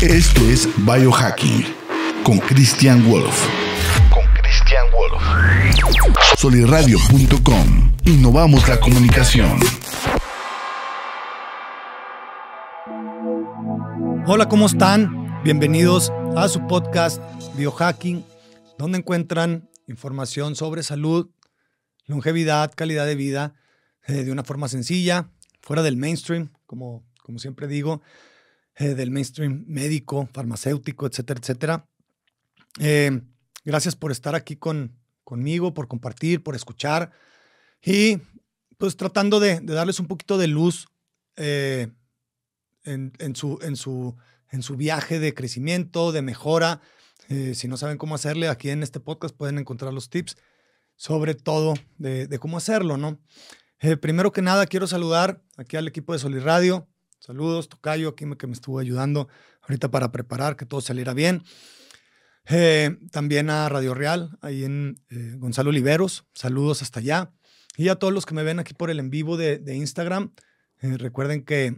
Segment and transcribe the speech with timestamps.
[0.00, 1.64] Esto es Biohacking
[2.22, 3.48] con Christian Wolf.
[4.12, 5.20] Con Christian Wolf.
[6.36, 7.96] Soliradio.com.
[8.04, 9.58] Innovamos la comunicación.
[14.28, 15.42] Hola, ¿cómo están?
[15.42, 17.20] Bienvenidos a su podcast
[17.56, 18.24] Biohacking,
[18.78, 21.28] donde encuentran información sobre salud,
[22.06, 23.54] longevidad, calidad de vida,
[24.06, 28.00] eh, de una forma sencilla, fuera del mainstream, como, como siempre digo,
[28.78, 31.88] eh, del mainstream médico, farmacéutico, etcétera, etcétera.
[32.80, 33.20] Eh,
[33.64, 37.12] gracias por estar aquí con, conmigo, por compartir, por escuchar
[37.82, 38.18] y
[38.76, 40.86] pues tratando de, darles un poquito de luz
[41.36, 41.94] en,
[43.34, 44.16] su, en, su,
[44.50, 46.80] en su viaje de crecimiento, de mejora.
[47.54, 50.36] si no saben cómo hacerle, aquí en este podcast pueden encontrar los tips
[50.98, 53.18] sobre todo de, cómo hacerlo, ¿no?
[53.80, 56.88] Eh, primero que nada, quiero saludar aquí al equipo de Solid Radio.
[57.18, 59.28] Saludos, Tocayo, aquí que me estuvo ayudando
[59.62, 61.42] ahorita para preparar que todo saliera bien.
[62.48, 66.26] Eh, también a Radio Real, ahí en eh, Gonzalo Oliveros.
[66.32, 67.32] Saludos hasta allá.
[67.76, 70.32] Y a todos los que me ven aquí por el en vivo de, Instagram.
[70.80, 71.76] recuerden que,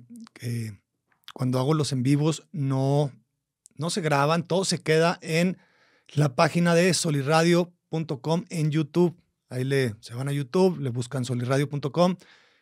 [1.34, 3.12] cuando hago los en vivos no,
[3.77, 5.58] no se graban, todo se queda en
[6.14, 9.20] la página de soliradio.com en YouTube.
[9.48, 12.16] Ahí le, se van a YouTube, le buscan soliradio.com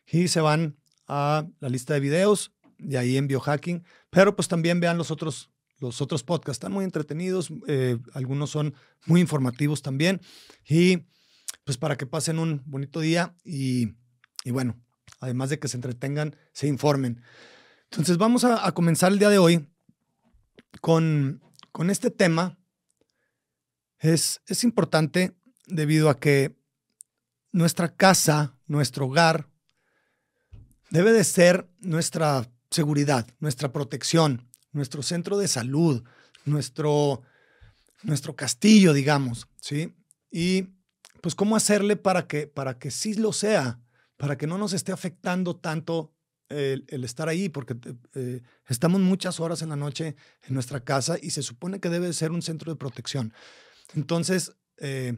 [0.06, 3.84] y se van a la lista de videos y ahí en biohacking.
[4.10, 6.56] Pero pues también vean los otros, los otros podcasts.
[6.56, 8.74] Están muy entretenidos, eh, algunos son
[9.06, 10.20] muy informativos también.
[10.66, 11.06] Y
[11.64, 13.94] pues para que pasen un bonito día y,
[14.44, 14.80] y bueno,
[15.20, 17.22] además de que se entretengan, se informen.
[17.90, 19.68] Entonces vamos a, a comenzar el día de hoy
[20.80, 22.58] con, con este tema.
[23.98, 26.56] Es, es importante debido a que
[27.52, 29.48] nuestra casa, nuestro hogar,
[30.90, 36.04] debe de ser nuestra seguridad, nuestra protección, nuestro centro de salud,
[36.44, 37.22] nuestro,
[38.02, 39.94] nuestro castillo, digamos, ¿sí?
[40.30, 40.68] Y
[41.20, 43.80] pues cómo hacerle para que, para que sí lo sea,
[44.16, 46.14] para que no nos esté afectando tanto
[46.48, 47.76] el, estar ahí, porque
[48.14, 52.06] eh, estamos muchas horas en la noche en nuestra casa y se supone que debe
[52.06, 53.34] de ser un centro de protección.
[53.94, 55.16] Entonces, eh,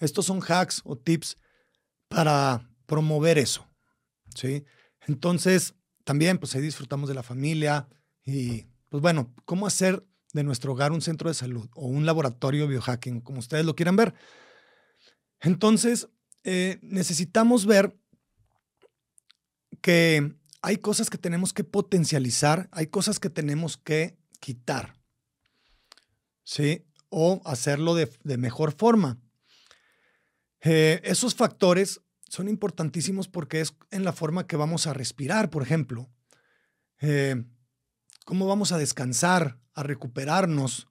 [0.00, 1.38] estos son hacks o tips
[2.08, 3.68] para promover eso,
[4.34, 4.64] ¿sí?
[5.06, 5.74] Entonces,
[6.06, 7.88] también, pues ahí disfrutamos de la familia
[8.24, 12.68] y, pues bueno, cómo hacer de nuestro hogar un centro de salud o un laboratorio
[12.68, 14.14] biohacking, como ustedes lo quieran ver.
[15.40, 16.08] Entonces,
[16.44, 17.98] eh, necesitamos ver
[19.80, 24.94] que hay cosas que tenemos que potencializar, hay cosas que tenemos que quitar,
[26.44, 26.86] ¿sí?
[27.08, 29.18] O hacerlo de, de mejor forma.
[30.60, 35.62] Eh, esos factores son importantísimos porque es en la forma que vamos a respirar, por
[35.62, 36.08] ejemplo.
[37.00, 37.44] Eh,
[38.24, 40.88] cómo vamos a descansar, a recuperarnos.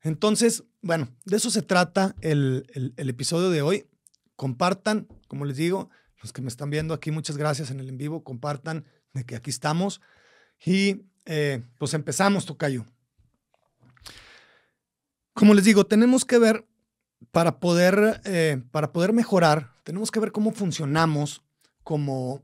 [0.00, 3.88] Entonces, bueno, de eso se trata el, episodio de hoy.
[4.36, 5.90] Compartan, como les digo,
[6.22, 9.36] los que me están viendo aquí, muchas gracias en el en vivo, compartan de que
[9.36, 10.00] aquí estamos.
[10.64, 12.86] Y eh, pues empezamos, Tocayo.
[15.32, 16.66] Como les digo, tenemos que ver
[17.32, 21.42] para poder, eh, para poder mejorar, tenemos que ver cómo funcionamos
[21.84, 22.42] como,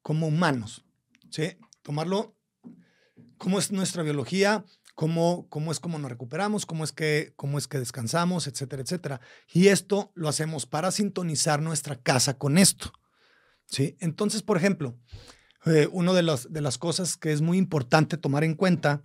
[0.00, 0.84] como humanos.
[1.30, 1.58] ¿sí?
[1.82, 2.36] Tomarlo,
[3.36, 7.68] cómo es nuestra biología, cómo, cómo es cómo nos recuperamos, cómo es, que, cómo es
[7.68, 9.20] que descansamos, etcétera, etcétera.
[9.52, 12.92] Y esto lo hacemos para sintonizar nuestra casa con esto.
[13.66, 13.96] ¿sí?
[14.00, 14.96] Entonces, por ejemplo,
[15.66, 19.04] eh, una de las, de las cosas que es muy importante tomar en cuenta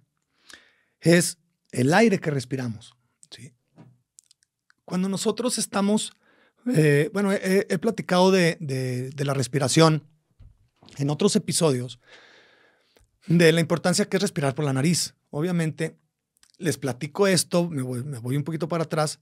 [0.99, 1.39] es
[1.71, 2.95] el aire que respiramos.
[3.31, 3.55] ¿sí?
[4.85, 6.13] Cuando nosotros estamos,
[6.67, 10.03] eh, bueno, he, platicado de, la respiración
[10.97, 11.99] en otros episodios,
[13.27, 15.15] de la importancia que es respirar por la nariz.
[15.29, 15.97] Obviamente,
[16.57, 19.19] les platico esto, me voy, un poquito para atrás,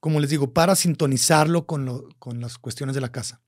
[0.00, 1.86] como les digo, para sintonizarlo con,
[2.40, 3.42] las cuestiones de la casa.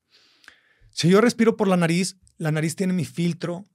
[0.91, 3.65] Si yo respiro por la nariz, la nariz tiene mi filtro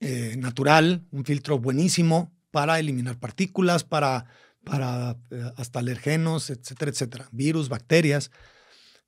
[0.00, 4.26] eh, natural, un filtro buenísimo para eliminar partículas, para
[4.64, 8.30] para eh, hasta alergenos, etcétera, etcétera, virus, bacterias,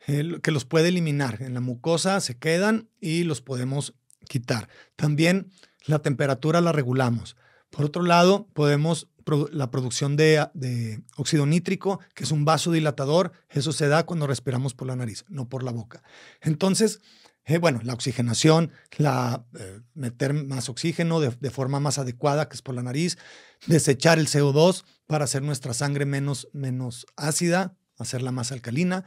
[0.06, 1.43] eh, que los puede eliminar.
[1.43, 3.95] En la mucosa se quedan y los podemos
[4.29, 4.69] quitar.
[4.97, 5.51] También
[5.87, 7.37] la temperatura la regulamos.
[7.71, 9.09] Por otro lado, podemos
[9.53, 14.75] la producción de, de, óxido nítrico, que es un vasodilatador, eso se da cuando respiramos
[14.75, 16.03] por la nariz, no por la boca.
[16.43, 17.01] Entonces,
[17.46, 22.62] eh, bueno, la oxigenación, la, eh, meter más oxígeno de, forma más adecuada, que es
[22.62, 23.19] por la nariz,
[23.67, 29.05] desechar el CO2 para hacer nuestra sangre menos, menos ácida, hacerla más alcalina.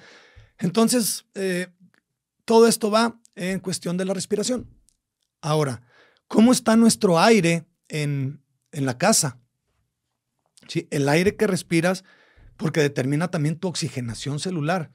[0.60, 1.68] Entonces, eh,
[2.46, 4.70] todo esto va en cuestión de la respiración.
[5.42, 5.82] Ahora,
[6.28, 8.42] ¿cómo está nuestro aire en,
[8.72, 9.40] en la casa.
[10.68, 10.88] ¿Sí?
[10.92, 12.04] El aire que respiras,
[12.58, 14.92] porque determina también tu oxigenación celular.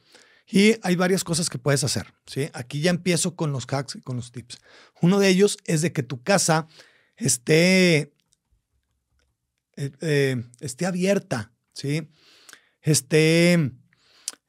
[0.54, 2.12] Y hay varias cosas que puedes hacer.
[2.26, 2.50] ¿sí?
[2.52, 4.58] Aquí ya empiezo con los hacks y con los tips.
[5.00, 6.69] Uno de ellos es de que tu casa
[7.16, 8.12] esté,
[9.76, 12.06] eh, eh, esté abierta, ¿sí?
[12.82, 13.72] esté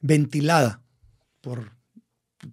[0.02, 0.84] ventilada
[1.40, 1.72] por,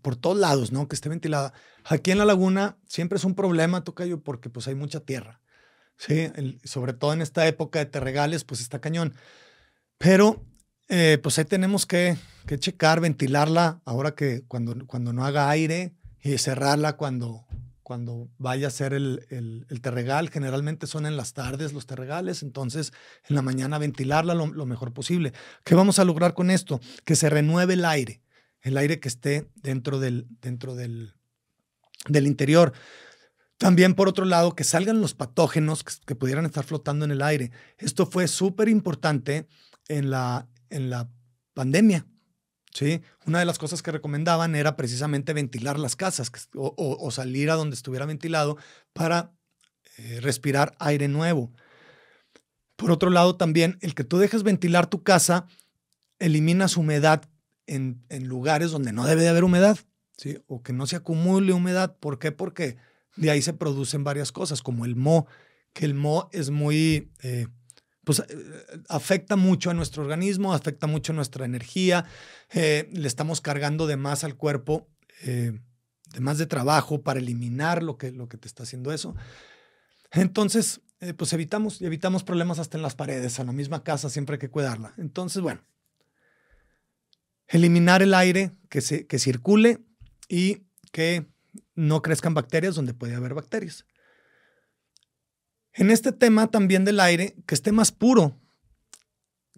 [0.00, 0.86] por todos lados, ¿no?
[0.86, 1.52] Que esté ventilada.
[1.84, 5.40] Aquí en la laguna siempre es un problema, Tocayo, porque pues hay mucha tierra.
[5.96, 6.30] Sí,
[6.62, 9.12] sobre todo en esta época de terregales, pues está cañón.
[9.98, 10.46] Pero
[10.92, 15.94] eh, pues ahí tenemos que, que, checar, ventilarla ahora que cuando, cuando no haga aire
[16.22, 17.46] y cerrarla cuando,
[17.82, 20.30] cuando vaya a ser el, el, terregal.
[20.30, 22.92] Generalmente son en las tardes los terregales, entonces
[23.28, 25.32] en la mañana ventilarla lo, lo, mejor posible.
[25.64, 26.80] ¿Qué vamos a lograr con esto?
[27.04, 28.22] Que se renueve el aire,
[28.62, 31.14] el aire que esté dentro del, dentro del,
[32.08, 32.72] del interior.
[33.60, 37.50] También, por otro lado, que salgan los patógenos que, pudieran estar flotando en el aire.
[37.76, 39.46] Esto fue súper importante
[39.88, 41.10] en la, en la
[41.52, 42.06] pandemia.
[42.72, 43.02] ¿Sí?
[43.26, 47.74] Una de las cosas que recomendaban era precisamente ventilar las casas o, salir a donde
[47.74, 48.56] estuviera ventilado
[48.92, 49.32] para
[49.98, 51.52] eh, respirar aire nuevo.
[52.76, 55.46] Por otro lado, también el que tú dejes ventilar tu casa
[56.18, 57.22] eliminas humedad
[57.66, 59.78] en, lugares donde no debe de haber humedad,
[60.16, 60.38] ¿sí?
[60.46, 61.96] o que no se acumule humedad.
[61.98, 62.32] ¿Por qué?
[62.32, 62.76] Porque
[63.16, 65.26] de ahí se producen varias cosas, como el mo,
[65.72, 67.46] que el mo es muy, eh,
[68.04, 68.24] pues eh,
[68.88, 72.04] afecta mucho a nuestro organismo, afecta mucho a nuestra energía,
[72.52, 74.88] eh, le estamos cargando de más al cuerpo,
[75.22, 79.14] de más de trabajo para eliminar lo que, lo que te está haciendo eso.
[80.12, 80.80] Entonces,
[81.18, 84.48] pues evitamos, evitamos problemas hasta en las paredes, a la misma casa siempre hay que
[84.48, 84.94] cuidarla.
[84.96, 85.62] Entonces, bueno,
[87.48, 89.84] eliminar el aire que, se, que circule
[90.28, 90.62] y
[90.92, 91.26] que
[91.74, 93.84] no crezcan bacterias donde puede haber bacterias.
[95.72, 98.38] En este tema también del aire, que esté más puro.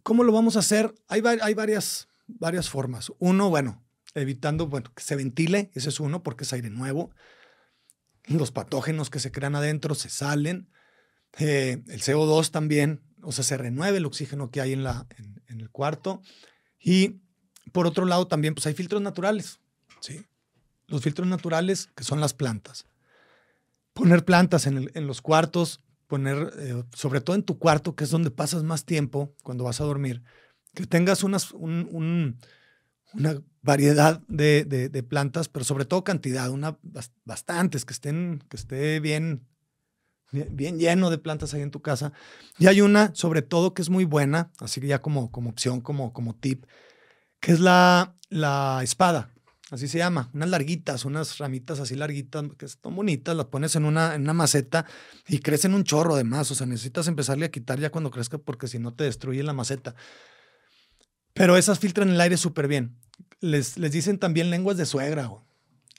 [0.02, 0.94] ¿Cómo lo vamos a hacer?
[1.08, 3.12] Hay, hay varias, varias formas.
[3.18, 3.82] Uno, bueno,
[4.14, 7.10] evitando bueno, que se ventile, ese es uno porque es aire nuevo.
[8.24, 10.68] Los patógenos que se crean adentro se salen.
[11.38, 15.42] Eh, el CO2 también, o sea, se renueve el oxígeno que hay en, la, en,
[15.48, 16.20] en el cuarto.
[16.78, 17.20] Y
[17.72, 19.60] por otro lado también, pues hay filtros naturales.
[20.00, 20.26] ¿sí?
[20.92, 22.86] los filtros naturales, que son las plantas.
[23.94, 25.80] Poner plantas en, los cuartos,
[26.12, 29.80] poner, eh, sobre todo en tu cuarto, que es donde pasas más tiempo cuando vas
[29.80, 30.22] a dormir,
[30.74, 31.38] que tengas una
[33.62, 36.76] variedad de, plantas, pero sobre todo cantidad, una,
[37.24, 39.48] bastantes, que, estén, que esté bien,
[40.32, 42.12] bien lleno de plantas ahí en tu casa.
[42.58, 45.80] Y hay una, sobre todo, que es muy buena, así que ya como, como opción,
[45.80, 46.66] como, como tip,
[47.40, 49.30] que es la, la espada
[49.72, 53.86] así se llama, unas larguitas, unas ramitas así larguitas, que son bonitas, las pones en
[53.86, 54.84] una, en una maceta
[55.26, 58.68] y crecen un chorro además, o sea, necesitas empezarle a quitar ya cuando crezca porque
[58.68, 59.94] si no te destruye la maceta.
[61.32, 62.98] Pero esas filtran el aire súper bien.
[63.40, 65.30] Les, les dicen también lenguas de suegra,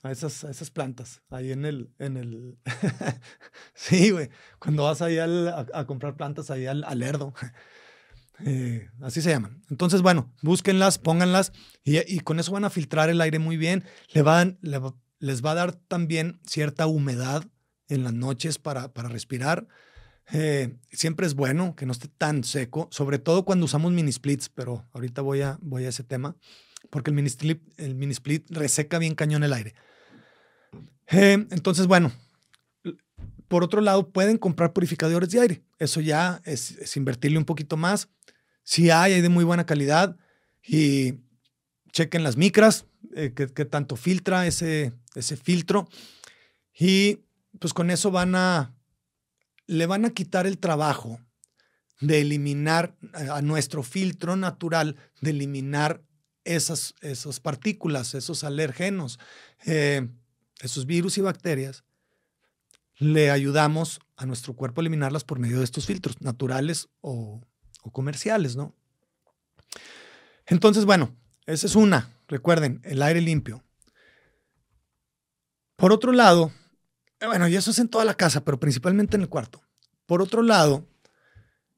[0.04, 2.58] a esas, a esas plantas, ahí en el, en el,
[3.74, 4.30] sí, güey,
[4.60, 7.02] cuando vas ahí a, comprar plantas ahí al, al.
[8.46, 9.62] Eh, así se llaman.
[9.70, 11.54] Entonces, bueno, búsquenlas, pónganlas
[11.84, 13.84] y, con eso van a filtrar el aire muy bien.
[14.12, 14.60] Le van,
[15.20, 17.46] les va a dar también cierta humedad
[17.88, 19.68] en las noches para, para respirar.
[20.32, 24.50] Eh, siempre es bueno que no esté tan seco, sobre todo cuando usamos mini splits,
[24.50, 26.38] pero ahorita voy a, voy a ese tema,
[26.90, 29.76] porque el mini, split, el mini split reseca bien cañón el aire.
[31.08, 32.12] Eh, entonces, bueno,
[33.48, 35.64] por otro lado, pueden comprar purificadores de aire.
[35.78, 38.10] Eso ya es, es invertirle un poquito más.
[38.64, 40.18] Si hay, hay de muy buena calidad
[40.66, 41.16] y
[41.92, 45.88] chequen las micras, eh, que, tanto filtra ese, ese filtro.
[46.78, 47.20] Y
[47.60, 48.76] pues con eso van a,
[49.68, 51.20] le van a quitar el trabajo
[52.00, 56.02] de eliminar a nuestro filtro natural, de eliminar
[56.44, 59.20] esas, esas partículas, esos alérgenos,
[59.66, 60.10] eh,
[60.60, 61.84] esos virus y bacterias.
[62.98, 67.42] Le ayudamos a nuestro cuerpo a eliminarlas por medio de estos filtros naturales o
[67.84, 68.74] o comerciales, ¿no?
[70.48, 73.64] Entonces, bueno, esa es una, recuerden, el aire limpio.
[75.76, 76.52] Por otro lado,
[77.20, 79.62] eh, bueno, y eso es en toda la casa, pero principalmente en el cuarto.
[80.06, 80.88] Por otro lado,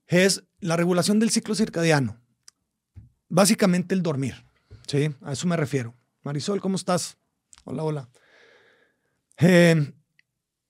[0.07, 2.21] es la regulación del ciclo circadiano.
[3.27, 4.45] Básicamente el dormir,
[4.87, 5.13] ¿sí?
[5.21, 5.95] A eso me refiero.
[6.23, 7.17] Marisol, ¿cómo estás?
[7.63, 8.09] Hola, hola.
[9.39, 9.93] Eh,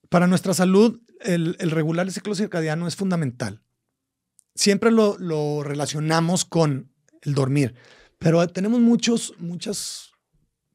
[0.10, 3.65] para nuestra salud, el, el regular el ciclo circadiano es fundamental
[4.56, 7.76] siempre lo, lo relacionamos con el dormir,
[8.18, 10.12] pero tenemos muchos, muchas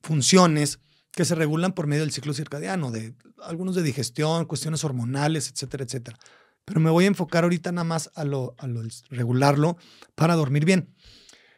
[0.02, 0.78] funciones
[1.12, 5.84] que se regulan por medio del ciclo circadiano, de algunos de digestión, cuestiones hormonales, etcétera,
[5.84, 6.18] etcétera.
[6.64, 9.76] pero me voy a enfocar ahorita nada más a lo, a lo regularlo
[10.14, 10.94] para dormir bien.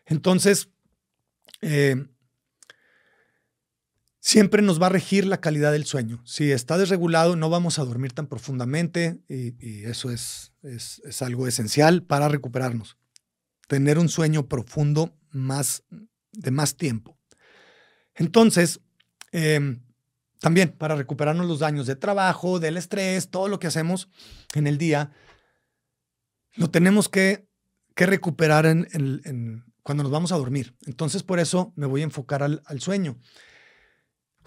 [0.06, 0.68] Entonces,
[1.60, 2.06] eh,
[4.20, 6.22] siempre nos va a regir la calidad del sueño.
[6.24, 12.02] Si está desregulado, no vamos a dormir tan profundamente y, eso es, es, algo esencial
[12.02, 12.96] para recuperarnos.
[13.68, 15.84] Tener un sueño profundo más,
[16.32, 17.18] de más tiempo.
[18.14, 18.80] Entonces,
[19.32, 19.82] em,
[20.40, 24.08] también para recuperarnos los daños de trabajo, del estrés, todo lo que hacemos
[24.54, 25.12] en el día,
[26.54, 27.46] lo tenemos que,
[27.94, 30.74] recuperar en, cuando nos vamos a dormir.
[30.86, 33.18] Entonces, por eso me voy a enfocar al sueño.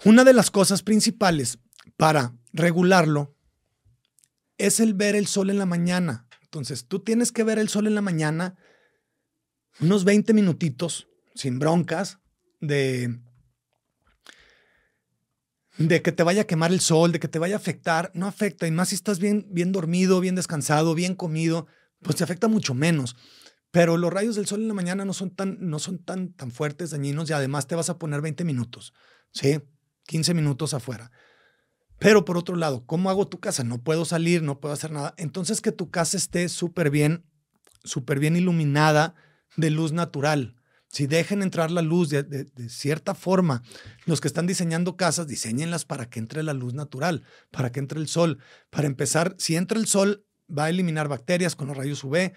[0.04, 1.58] Una de las cosas principales
[1.96, 3.35] para regularlo
[4.58, 6.26] es el ver el sol en la mañana.
[6.42, 8.56] Entonces, tú tienes que ver el sol en la mañana
[9.80, 12.18] unos 20 minutitos, sin broncas,
[12.60, 13.18] de,
[15.76, 18.10] de que te vaya a quemar el sol, de que te vaya a afectar.
[18.14, 21.66] No afecta, y más si estás bien, bien dormido, bien descansado, bien comido,
[22.00, 23.16] pues te afecta mucho menos.
[23.70, 26.50] Pero los rayos del sol en la mañana no son tan, no son tan, tan
[26.50, 28.94] fuertes, dañinos, y además te vas a poner 20 minutos.
[29.32, 29.60] ¿Sí?
[30.04, 31.10] 15 minutos afuera.
[31.98, 33.64] Pero por otro lado, ¿cómo hago tu casa?
[33.64, 35.14] No puedo salir, no puedo hacer nada.
[35.16, 37.24] Entonces que tu casa esté súper bien,
[37.84, 39.14] súper bien iluminada
[39.56, 40.56] de luz natural.
[40.88, 43.62] Si dejen entrar la luz de, cierta forma,
[44.04, 47.98] los que están diseñando casas, diseñenlas para que entre la luz natural, para que entre
[47.98, 48.38] el sol.
[48.70, 52.32] Para empezar, si entra el sol, va a eliminar bacterias con los rayos UV,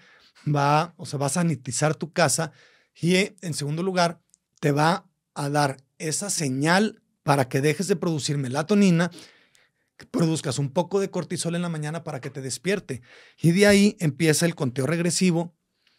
[0.54, 2.52] va, o sea, va a sanitizar tu casa
[3.00, 4.20] y en segundo lugar,
[4.60, 9.10] te va a dar esa señal para que dejes de producir melatonina,
[10.06, 13.02] produzcas un poco de cortisol en la mañana para que te despierte.
[13.40, 15.54] Y de ahí empieza el conteo regresivo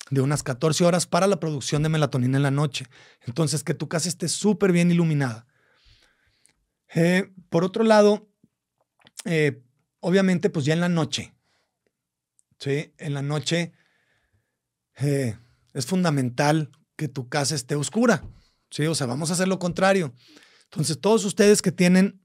[0.09, 2.85] de unas 14 horas para la producción de melatonina en la noche.
[3.25, 5.47] Entonces, que tu casa esté súper bien iluminada.
[6.93, 8.29] Eh, por otro lado,
[9.25, 9.63] eh,
[9.99, 11.33] obviamente, pues ya en la noche,
[12.59, 12.93] ¿sí?
[12.97, 13.71] En la noche
[14.97, 15.37] eh,
[15.73, 18.23] es fundamental que tu casa esté oscura,
[18.69, 18.85] ¿sí?
[18.87, 20.13] O sea, vamos a hacer lo contrario.
[20.65, 22.20] Entonces, todos ustedes que tienen,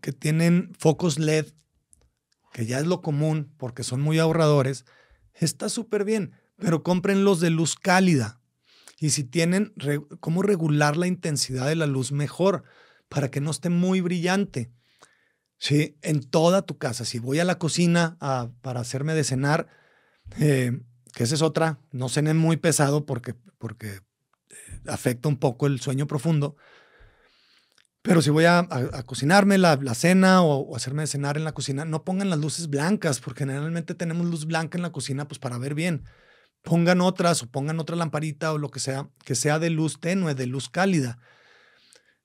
[0.00, 1.46] que tienen focos LED,
[2.52, 4.84] que ya es lo común porque son muy ahorradores,
[5.34, 8.40] está súper bien, pero cómprenlos de luz cálida.
[8.98, 9.72] Y si tienen
[10.20, 12.64] cómo regular la intensidad de la luz mejor
[13.08, 14.70] para que no esté muy brillante.
[15.56, 17.04] Sí, en toda tu casa.
[17.04, 18.16] Si voy a la cocina
[18.62, 19.68] para hacerme de cenar,
[20.38, 20.80] eh,
[21.14, 24.00] que esa es otra, no cenen muy pesado porque, porque eh,
[24.86, 26.56] afecta un poco el sueño profundo.
[28.02, 28.66] Pero si voy a,
[29.04, 33.20] cocinarme la, cena o, hacerme de cenar en la cocina, no pongan las luces blancas,
[33.20, 36.04] porque generalmente tenemos luz blanca en la cocina pues para ver bien.
[36.62, 40.34] Pongan otras o pongan otra lamparita o lo que sea, que sea de luz tenue,
[40.34, 41.18] de luz cálida.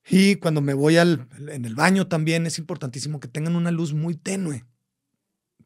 [0.08, 3.92] Y cuando me voy al, en el baño también es importantísimo que tengan una luz
[3.92, 4.64] muy tenue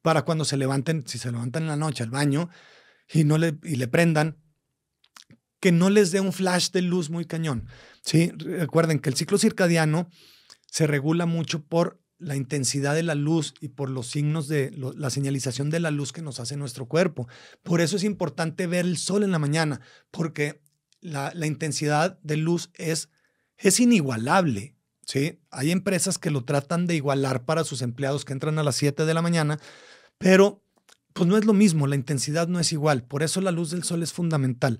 [0.03, 2.49] para cuando se levanten, si se levantan en la noche al baño
[3.13, 4.39] y, no le, y le prendan,
[5.61, 7.67] que no les dé un flash de luz muy cañón.
[8.03, 8.33] ¿sí?
[8.37, 10.09] Recuerden que el ciclo circadiano
[10.67, 15.11] se regula mucho por la intensidad de la luz y por los signos de la
[15.11, 17.29] señalización de la luz que nos hace nuestro cuerpo.
[17.63, 20.63] Por eso es importante ver el sol en la mañana, porque
[21.01, 23.09] la, intensidad de luz es,
[23.57, 24.75] es inigualable.
[25.07, 25.41] ¿sí?
[25.51, 29.07] Hay empresas que lo tratan de igualar para sus empleados que entran a las 7
[29.07, 29.59] de la mañana,
[30.19, 30.63] pero
[31.15, 33.03] pues no es lo mismo, la intensidad no es igual.
[33.03, 34.79] Por eso la luz del sol es fundamental.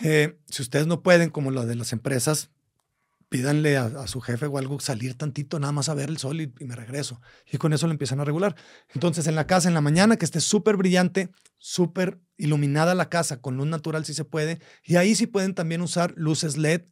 [0.00, 2.50] Eh, si ustedes no pueden, como lo de las empresas,
[3.32, 6.52] pídanle a, su jefe o algo salir tantito, nada más a ver el sol y,
[6.60, 7.18] me regreso.
[7.50, 8.54] Y con eso lo empiezan a regular.
[8.94, 13.40] Entonces, en la casa, en la mañana, que esté súper brillante, súper iluminada la casa,
[13.40, 14.60] con luz natural si se puede.
[14.84, 16.82] Y ahí sí pueden también usar luces LED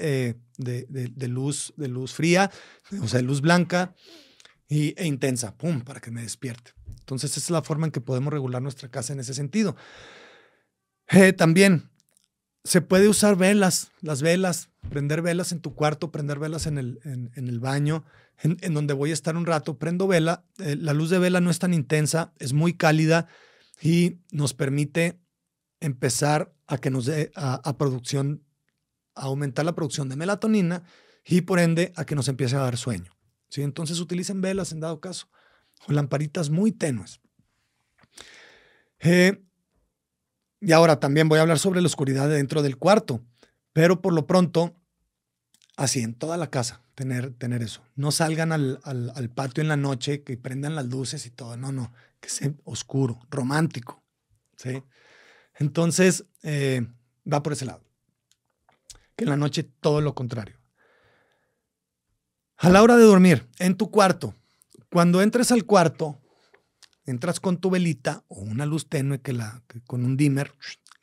[0.00, 2.50] eh, de, luz, de luz fría,
[3.02, 3.94] o sea, de luz blanca
[4.68, 6.72] y, e intensa, pum, para que me despierte.
[6.98, 9.76] Entonces, esa es la forma en que podemos regular nuestra casa en ese sentido.
[11.08, 11.89] Eh, también
[12.64, 17.00] se puede usar velas, las velas, prender velas en tu cuarto, prender velas en el,
[17.04, 18.04] en, el baño,
[18.42, 19.78] en, donde voy a estar un rato.
[19.78, 23.28] Prendo vela, eh, la luz de vela no es tan intensa, es muy cálida
[23.80, 25.18] y nos permite
[25.80, 28.44] empezar a que nos dé a, producción,
[29.14, 30.82] a aumentar la producción de melatonina
[31.24, 33.10] y por ende a que nos empiece a dar sueño.
[33.48, 33.62] ¿sí?
[33.62, 35.28] Entonces utilicen velas en dado caso
[35.88, 37.20] o lamparitas muy tenues.
[39.00, 39.42] Eh,
[40.60, 43.22] y ahora también voy a hablar sobre la oscuridad dentro del cuarto,
[43.72, 44.76] pero por lo pronto,
[45.76, 47.82] así en toda la casa, tener, tener eso.
[47.94, 51.92] No salgan al, patio en la noche, que prendan las luces y todo, no, no,
[52.20, 54.02] que sea oscuro, romántico.
[54.56, 54.82] ¿sí?
[55.54, 56.86] Entonces, eh,
[57.30, 57.82] va por ese lado.
[59.16, 60.58] Que en la noche todo lo contrario.
[62.58, 64.34] A la hora de dormir, en tu cuarto,
[64.90, 66.19] cuando entres al cuarto,
[67.04, 70.52] entras con tu velita o una luz tenue que, la, con un dimmer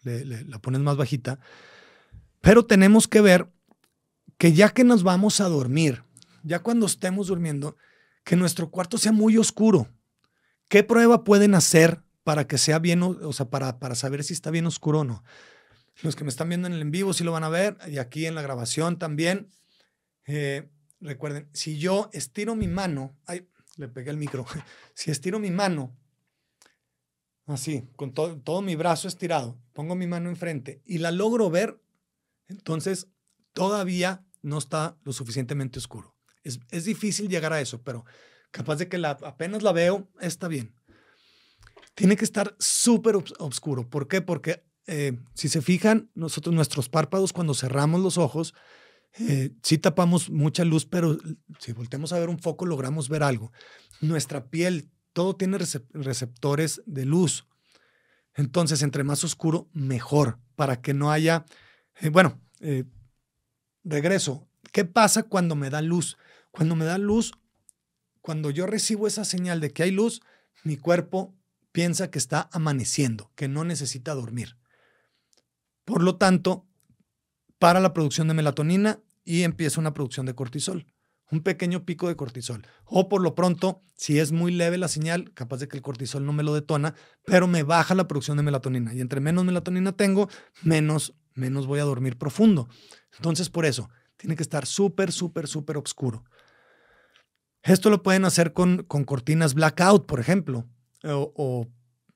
[0.04, 1.40] la pones más bajita.
[2.42, 3.50] Pero tenemos que ver
[4.38, 6.04] que ya que nos vamos a dormir,
[6.44, 7.76] ya cuando estemos durmiendo,
[8.24, 9.88] que nuestro cuarto sea muy oscuro.
[10.70, 14.52] ¿Qué prueba pueden hacer para que sea bien, o sea, para, para saber si está
[14.52, 15.24] bien oscuro o no?
[16.04, 17.98] Los que me están viendo en el en vivo sí lo van a ver, y
[17.98, 19.50] aquí en la grabación también.
[20.26, 24.46] Eh, recuerden, si yo estiro mi mano, ay, le pegué el micro,
[24.94, 25.96] si estiro mi mano,
[27.46, 31.82] así, con todo mi brazo estirado, pongo mi mano enfrente y la logro ver,
[32.48, 33.08] entonces
[33.54, 36.16] todavía no está lo suficientemente oscuro.
[36.44, 38.06] Es, es difícil llegar a eso, pero
[38.52, 40.74] capaz de que la, apenas la veo, está bien.
[41.96, 43.90] Tiene que estar súper oscuro.
[43.90, 44.22] ¿Por qué?
[44.22, 48.54] Porque eh, si se fijan, nosotros, nuestros párpados, cuando cerramos los ojos,
[49.20, 51.18] eh, sí tapamos mucha luz, pero
[51.60, 53.52] si volteamos a ver un foco, logramos ver algo.
[54.02, 55.58] Nuestra piel, todo tiene
[55.94, 57.48] receptores de luz.
[58.36, 61.46] Entonces, entre más oscuro, mejor, para que no haya,
[62.00, 62.40] eh, bueno,
[63.84, 64.48] regreso.
[64.72, 66.18] ¿Qué pasa cuando me da luz?
[66.52, 67.32] Cuando me da luz,
[68.22, 70.22] cuando yo recibo esa señal de que hay luz,
[70.64, 71.34] mi cuerpo
[71.72, 74.58] piensa que está amaneciendo, que no necesita dormir.
[75.86, 76.66] Por lo tanto,
[77.60, 80.86] para la producción de melatonina y empieza una producción de cortisol,
[81.30, 82.66] un pequeño pico de cortisol.
[82.86, 86.26] O por lo pronto, si es muy leve la señal, capaz de que el cortisol
[86.26, 88.94] no me lo detona, pero me baja la producción de melatonina.
[88.94, 90.30] Y entre menos melatonina tengo,
[90.64, 92.70] menos, menos voy a dormir profundo.
[93.18, 96.24] Entonces, por eso, tiene que estar súper, súper, súper oscuro.
[97.64, 100.70] Esto lo pueden hacer con, con cortinas blackout, por ejemplo.
[101.04, 101.68] O,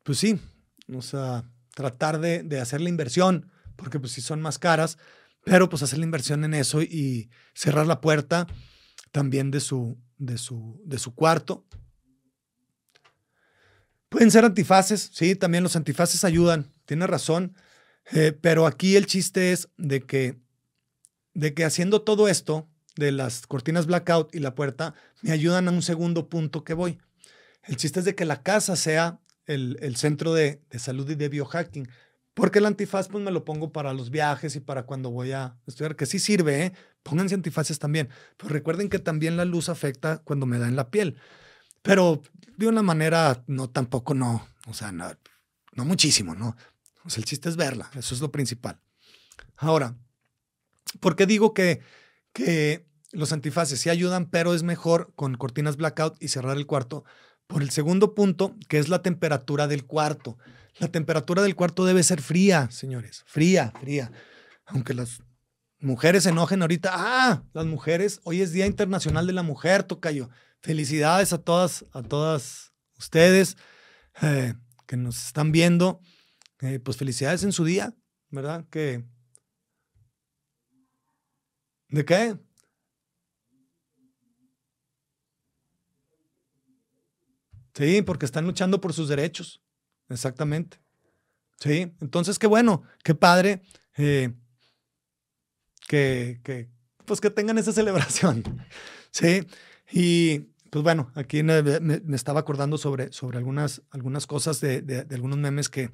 [0.03, 0.39] pues sí,
[0.87, 1.43] o sea,
[1.75, 3.51] tratar de, de hacer la inversión
[3.81, 4.97] porque pues sí son más caras,
[5.43, 8.47] pero pues hacer la inversión en eso y cerrar la puerta
[9.11, 11.65] también de su, de su, de su cuarto.
[14.09, 17.55] Pueden ser antifaces, sí, también los antifaces ayudan, tiene razón,
[18.11, 20.41] eh, pero aquí el chiste es de que,
[21.33, 25.71] de que haciendo todo esto, de las cortinas blackout y la puerta, me ayudan a
[25.71, 26.99] un segundo punto que voy.
[27.63, 31.15] El chiste es de que la casa sea el, el centro de, de salud y
[31.15, 31.87] de biohacking.
[32.33, 35.57] Porque el antifaz pues me lo pongo para los viajes y para cuando voy a
[35.67, 36.73] estudiar, que sí sirve, ¿eh?
[37.03, 38.09] Pónganse antifaces también.
[38.37, 41.17] Pero recuerden que también la luz afecta cuando me da en la piel.
[41.81, 42.21] Pero
[42.57, 45.11] de una manera, no tampoco, no, o sea, no,
[45.73, 46.55] no muchísimo, ¿no?
[47.03, 48.79] O sea, el chiste es verla, eso es lo principal.
[49.57, 49.97] Ahora,
[50.99, 51.81] ¿por qué digo que,
[52.33, 57.03] que los antifaces sí ayudan, pero es mejor con cortinas blackout y cerrar el cuarto?
[57.51, 60.37] Por el segundo punto, que es la temperatura del cuarto.
[60.79, 63.23] La temperatura del cuarto debe ser fría, señores.
[63.27, 64.09] Fría, fría.
[64.67, 65.21] Aunque las
[65.81, 66.91] mujeres se enojen ahorita.
[66.93, 68.21] Ah, las mujeres.
[68.23, 70.29] Hoy es Día Internacional de la Mujer, Tocayo.
[70.61, 73.57] Felicidades a todas, a todas ustedes
[74.21, 74.53] eh,
[74.87, 75.99] que nos están viendo.
[76.61, 77.93] Eh, pues felicidades en su día,
[78.29, 78.65] ¿verdad?
[78.69, 79.03] Que.
[81.89, 82.37] ¿De qué?
[87.73, 89.61] Sí, porque están luchando por sus derechos.
[90.09, 90.79] Exactamente.
[91.59, 93.61] Sí, entonces qué bueno, qué padre
[93.95, 94.33] eh,
[95.87, 96.69] que, que,
[97.05, 98.43] pues que tengan esa celebración.
[99.11, 99.47] Sí,
[99.91, 101.61] y pues bueno, aquí me,
[102.15, 105.91] estaba acordando sobre, sobre algunas, algunas cosas de, de, algunos memes que,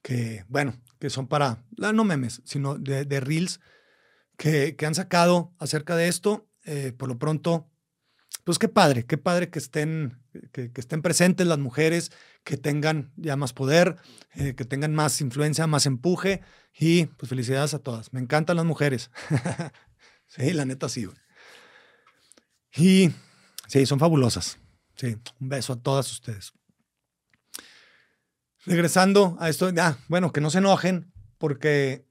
[0.00, 3.60] que, bueno, que son para, no memes, sino de, reels
[4.36, 6.46] que, que, han sacado acerca de esto.
[6.64, 7.68] Eh, por lo pronto,
[8.44, 10.19] pues qué padre, qué padre que estén,
[10.52, 12.12] que, estén presentes las mujeres,
[12.44, 13.96] que tengan ya más poder,
[14.34, 16.42] eh, que tengan más influencia, más empuje
[16.78, 18.12] y pues felicidades a todas.
[18.12, 19.10] Me encantan las mujeres.
[20.26, 21.08] sí, la neta sí.
[22.76, 23.10] Y
[23.66, 24.58] sí, son fabulosas.
[24.96, 26.52] Sí, un beso a todas ustedes.
[28.66, 32.04] Regresando a esto, ah, bueno, que no se enojen porque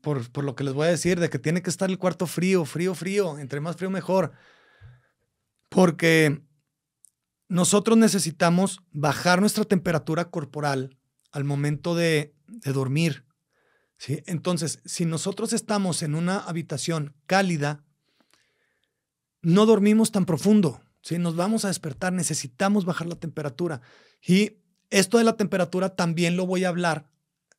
[0.00, 2.26] por, por lo que les voy a decir, de que tiene que estar el cuarto
[2.26, 4.32] frío, frío, frío, entre más frío mejor.
[5.68, 6.42] Porque
[7.54, 10.98] nosotros necesitamos bajar nuestra temperatura corporal
[11.30, 13.26] al momento de, dormir.
[13.96, 14.24] ¿sí?
[14.26, 17.84] Entonces, si nosotros estamos en una habitación cálida,
[19.40, 20.80] no dormimos tan profundo.
[21.00, 21.18] ¿sí?
[21.18, 23.82] Nos vamos a despertar, necesitamos bajar la temperatura.
[24.20, 24.58] Y
[24.90, 27.08] esto de la temperatura también lo voy a hablar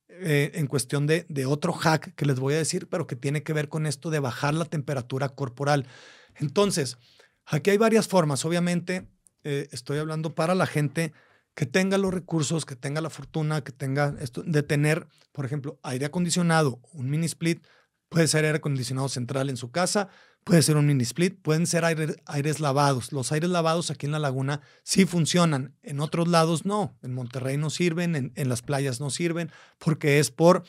[0.10, 3.44] eh, en cuestión de, de otro hack que les voy a decir, pero que tiene
[3.44, 5.88] que ver con esto de bajar la temperatura corporal.
[6.36, 6.98] Entonces,
[7.46, 8.44] Aquí hay varias formas.
[8.46, 9.08] Obviamente,
[9.46, 11.14] eh, estoy hablando para la gente
[11.54, 15.80] que tenga los recursos, que tenga la fortuna, que tenga esto, de tener, por ejemplo,
[15.84, 17.64] aire acondicionado, un mini split,
[18.10, 20.10] Puede ser aire acondicionado central en su casa,
[20.44, 23.12] puede ser un mini split, pueden ser aires lavados.
[23.12, 26.98] Los aires lavados aquí en la laguna sí funcionan, en otros lados no.
[27.02, 30.64] En Monterrey no sirven, en, las playas no sirven, porque es por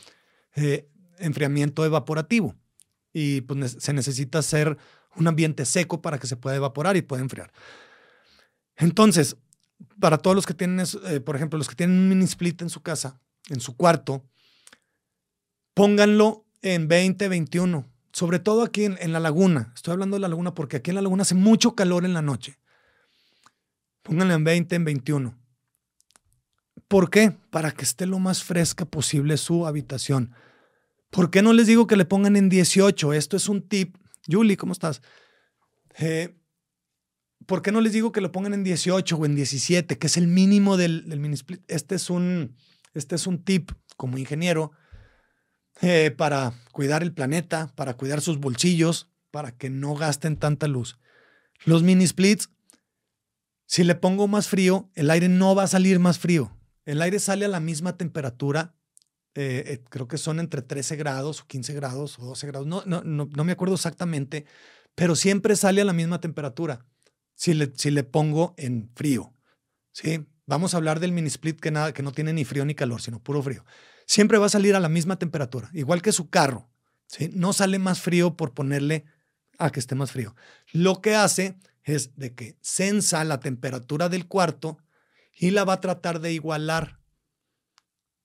[0.54, 2.56] eh, enfriamiento evaporativo.
[3.12, 4.76] Y pues, se necesita hacer
[5.14, 7.52] un ambiente seco para que se pueda evaporar y pueda enfriar.
[8.76, 9.36] Entonces,
[10.00, 12.70] para todos los que tienen, eh, por ejemplo, los que tienen un mini split en
[12.70, 14.24] su casa, en su cuarto,
[15.74, 17.86] pónganlo en 20, 21.
[18.12, 19.72] Sobre todo aquí en, la laguna.
[19.74, 22.22] Estoy hablando de la laguna porque aquí en la laguna hace mucho calor en la
[22.22, 22.58] noche.
[24.02, 25.38] Pónganlo en 20, en 21.
[26.88, 27.36] ¿Por qué?
[27.50, 30.32] Para que esté lo más fresca posible su habitación.
[31.10, 33.12] ¿Por qué no les digo que le pongan en 18?
[33.12, 33.96] Esto es un tip.
[34.26, 35.02] Julie, ¿cómo estás?
[35.98, 36.34] Eh,
[37.46, 40.16] ¿Por qué no les digo que lo pongan en 18 o en 17, que es
[40.16, 41.62] el mínimo del, mini split?
[41.68, 42.56] Este es, un,
[42.92, 44.72] este es un tip como ingeniero
[45.80, 50.98] eh, para cuidar el planeta, para cuidar sus bolsillos, para que no gasten tanta luz.
[51.64, 52.50] Los mini splits,
[53.66, 56.52] si le pongo más frío, el aire no va a salir más frío.
[56.84, 58.74] El aire sale a la misma temperatura.
[59.34, 62.66] Eh, eh, creo que son entre 13 grados o 15 grados o 12 grados.
[62.66, 64.46] No, no, no, no me acuerdo exactamente,
[64.96, 66.84] pero siempre sale a la misma temperatura
[67.36, 69.32] si le, si le pongo en frío.
[69.92, 70.26] ¿sí?
[70.46, 73.00] Vamos a hablar del mini split que, nada, que no tiene ni frío ni calor,
[73.00, 73.64] sino puro frío.
[74.06, 76.68] Siempre va a salir a la misma temperatura, igual que su carro.
[77.06, 77.30] ¿sí?
[77.32, 79.04] No sale más frío por ponerle
[79.58, 80.34] a que esté más frío.
[80.72, 84.78] Lo que hace es de que sensa la temperatura del cuarto
[85.32, 87.00] y la va a tratar de igualar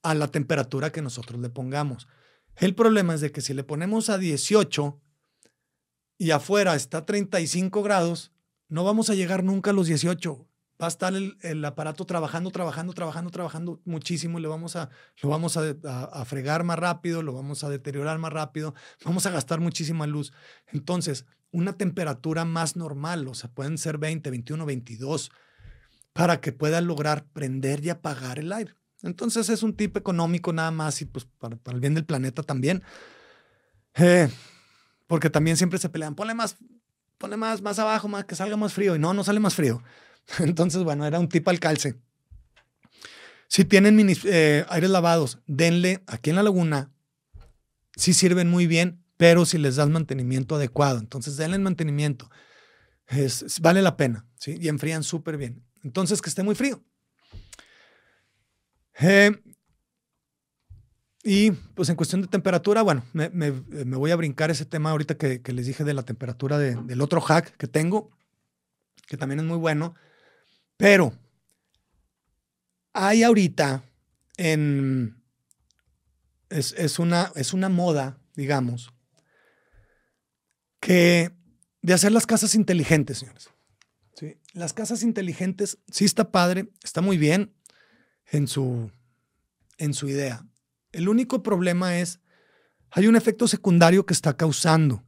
[0.04, 2.08] a la temperatura que nosotros le pongamos.
[2.56, 5.00] El problema es de que si le ponemos a 18
[6.18, 8.31] y afuera está a 35 grados,
[8.72, 10.48] no vamos a llegar nunca a los 18.
[10.82, 14.90] Va a estar el, aparato trabajando, trabajando, trabajando, trabajando muchísimo le vamos a,
[15.22, 19.60] lo vamos a, fregar más rápido, lo vamos a deteriorar más rápido, vamos a gastar
[19.60, 20.32] muchísima luz.
[20.68, 25.32] Entonces, una temperatura más normal, o sea, pueden ser 20, 21, 22,
[26.14, 28.74] para que pueda lograr prender y apagar el aire.
[29.04, 32.84] Entonces es un tipo económico nada más y pues para, el bien del planeta también.
[33.96, 34.30] Eh,
[35.08, 36.56] porque también siempre se pelean, ponle más
[37.22, 38.96] ponle más, más abajo, más, que salga más frío.
[38.96, 39.82] Y no, no sale más frío.
[40.40, 41.96] Entonces, bueno, era un tipo al calce.
[43.48, 46.92] Si tienen eh, aires lavados, denle aquí en la laguna.
[47.96, 51.00] Sí sirven muy bien, pero si les das mantenimiento adecuado.
[51.00, 52.30] Entonces, denle mantenimiento.
[53.62, 54.56] Vale la pena, ¿sí?
[54.60, 55.64] Y enfrían súper bien.
[55.84, 56.84] Entonces, que esté muy frío.
[59.00, 59.32] Eh,
[61.24, 65.42] y pues en cuestión de temperatura, bueno, me, voy a brincar ese tema ahorita que,
[65.54, 68.10] les dije de la temperatura del otro hack que tengo,
[69.08, 69.94] que también es muy bueno.
[70.78, 71.14] Pero
[72.94, 73.84] hay ahorita
[74.38, 75.22] en...
[76.50, 78.92] Es, una, es una moda, digamos,
[80.82, 81.32] que
[81.82, 83.50] de hacer las casas inteligentes, señores.
[84.16, 84.38] ¿Sí?
[84.54, 87.54] Las casas inteligentes sí está padre, está muy bien
[88.32, 88.92] en su,
[89.78, 90.46] en su idea
[90.92, 92.20] el único problema es,
[92.92, 95.04] hay un efecto secundario que está causando,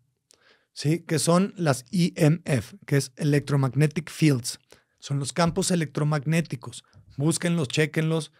[0.71, 1.01] ¿sí?
[1.01, 4.59] que son las EMF, que es Electromagnetic Fields.
[4.99, 6.83] Son los campos electromagnéticos.
[7.17, 8.31] Búsquenlos, chequenlos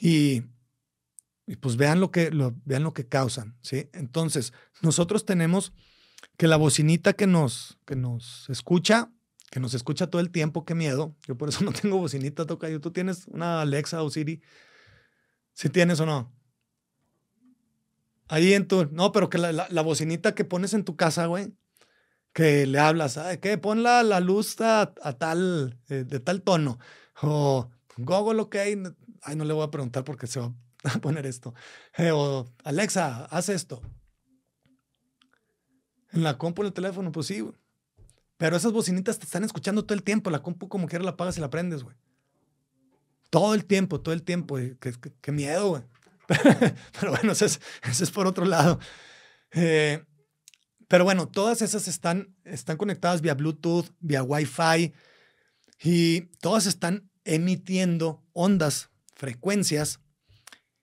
[0.00, 0.44] y,
[1.46, 2.30] y pues vean lo, que,
[2.64, 3.58] vean lo que causan.
[3.60, 3.90] ¿sí?
[3.92, 5.72] Entonces, nosotros tenemos
[6.38, 9.12] que la bocinita que nos, que nos escucha,
[9.50, 11.16] que nos escucha todo el tiempo, qué miedo.
[11.26, 12.80] Yo por eso no tengo bocinita, toca yo.
[12.80, 14.42] ¿Tú tienes una Alexa o Siri?
[15.52, 16.32] ¿Si tienes o no?
[18.30, 18.88] Ahí en tu.
[18.92, 21.52] No, pero que la, bocinita que pones en tu casa, güey,
[22.32, 23.58] que le hablas, ¿qué?
[23.58, 26.78] Pon la, la luz a, tal, eh, de tal tono.
[27.22, 28.56] O Google, ok.
[29.22, 31.54] Ay, no le voy a preguntar porque se va a poner esto.
[31.96, 33.82] Eh, o Alexa, haz esto.
[36.12, 37.56] En la compu, en el teléfono, pues sí, güey.
[38.36, 40.30] Pero esas bocinitas te están escuchando todo el tiempo.
[40.30, 41.96] La compu como quiera la apagas y la prendes, güey.
[43.28, 44.54] Todo el tiempo, todo el tiempo.
[44.56, 45.82] Qué, qué miedo, güey.
[47.00, 48.78] pero bueno, eso es, por otro lado.
[49.52, 50.04] Eh,
[50.88, 54.92] pero bueno, todas esas están, están conectadas vía Bluetooth, vía Wi-Fi
[55.82, 60.00] y todas están emitiendo ondas, frecuencias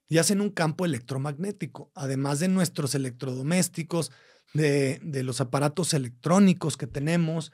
[0.08, 4.12] y hacen un campo electromagnético, además de nuestros electrodomésticos,
[4.54, 7.52] de, los aparatos electrónicos que tenemos,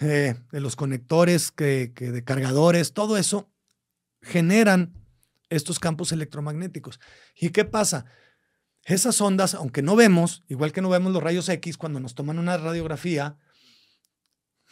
[0.00, 3.52] eh, de los conectores, que de cargadores, todo eso
[4.22, 5.01] generan
[5.56, 7.00] estos campos electromagnéticos.
[7.36, 8.06] ¿Y qué pasa?
[8.84, 12.38] Esas ondas, aunque no vemos, igual que no vemos los rayos X cuando nos toman
[12.38, 13.36] una radiografía,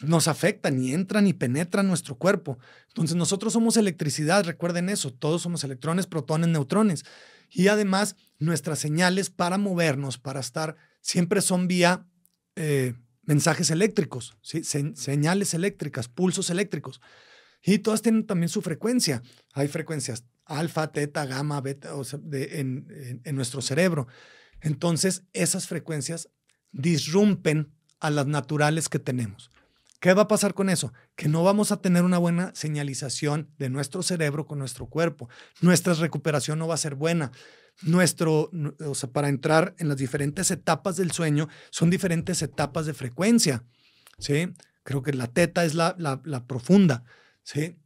[0.00, 2.58] nos afectan y entran y penetran nuestro cuerpo.
[2.88, 7.04] Entonces nosotros somos electricidad, recuerden eso, todos somos electrones, protones, neutrones.
[7.50, 12.06] Y además nuestras señales para movernos, para estar siempre son vía
[12.56, 17.00] eh, mensajes eléctricos, señales eléctricas, pulsos eléctricos.
[17.62, 19.22] Y todas tienen también su frecuencia.
[19.52, 21.90] Hay frecuencias alfa, teta, gamma, beta
[22.22, 24.08] en, nuestro cerebro.
[24.60, 26.28] Entonces, esas frecuencias
[26.72, 29.50] disrumpen a las naturales que tenemos.
[30.00, 30.92] ¿Qué va a pasar con eso?
[31.14, 35.28] Que no vamos a tener una buena señalización de nuestro cerebro con nuestro cuerpo.
[35.60, 37.32] Nuestra recuperación no va a ser buena.
[37.82, 38.50] Nuestro,
[39.12, 43.64] para entrar en las diferentes etapas del sueño, son diferentes etapas de frecuencia.
[44.18, 44.52] ¿sí?
[44.82, 47.04] Creo que la teta es la, la, la profunda.
[47.42, 47.76] ¿sí?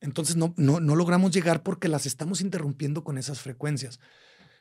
[0.00, 4.00] Entonces no, no, no, logramos llegar porque las estamos interrumpiendo con esas frecuencias.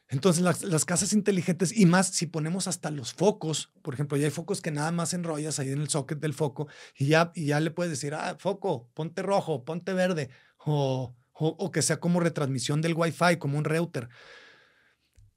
[0.10, 4.32] Entonces las, casas inteligentes y más si ponemos hasta los focos, por ejemplo, ya hay
[4.32, 7.60] focos que nada más enrollas ahí en el socket del foco y ya, y ya
[7.60, 12.82] le puedes decir, ah, foco, ponte rojo, ponte verde o, o, que sea como retransmisión
[12.82, 14.10] del Wi-Fi, como un router.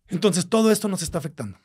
[0.09, 1.59] Entonces todo esto nos está afectando.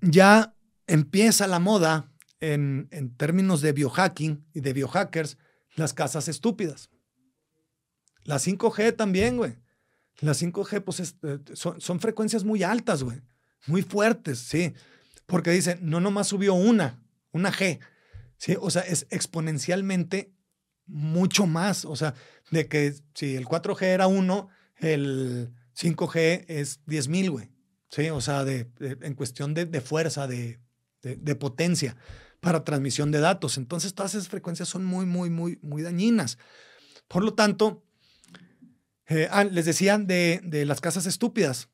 [0.00, 0.56] Ya
[0.88, 5.38] empieza la moda en, en términos de biohacking y de biohackers
[5.76, 6.91] las casas estúpidas.
[8.24, 9.56] La 5G también, güey.
[10.20, 13.20] La 5G, pues eh, son, frecuencias muy altas, güey.
[13.66, 14.74] Muy fuertes, sí.
[15.26, 17.80] Porque dice, no nomás subió una, una G.
[18.36, 20.32] Sí, o sea, es exponencialmente
[20.86, 21.84] mucho más.
[21.84, 22.14] O sea,
[22.50, 27.50] de que si el 4G era uno, el 5G es 10 mil, güey.
[27.88, 30.60] Sí, o sea, de, en cuestión de, fuerza, de,
[31.02, 31.96] de, potencia
[32.40, 33.58] para transmisión de datos.
[33.58, 36.38] Entonces, todas esas frecuencias son muy, muy, muy, muy dañinas.
[37.06, 37.84] Por lo tanto,
[39.08, 41.68] eh, ah, les decían de, de, las casas estúpidas,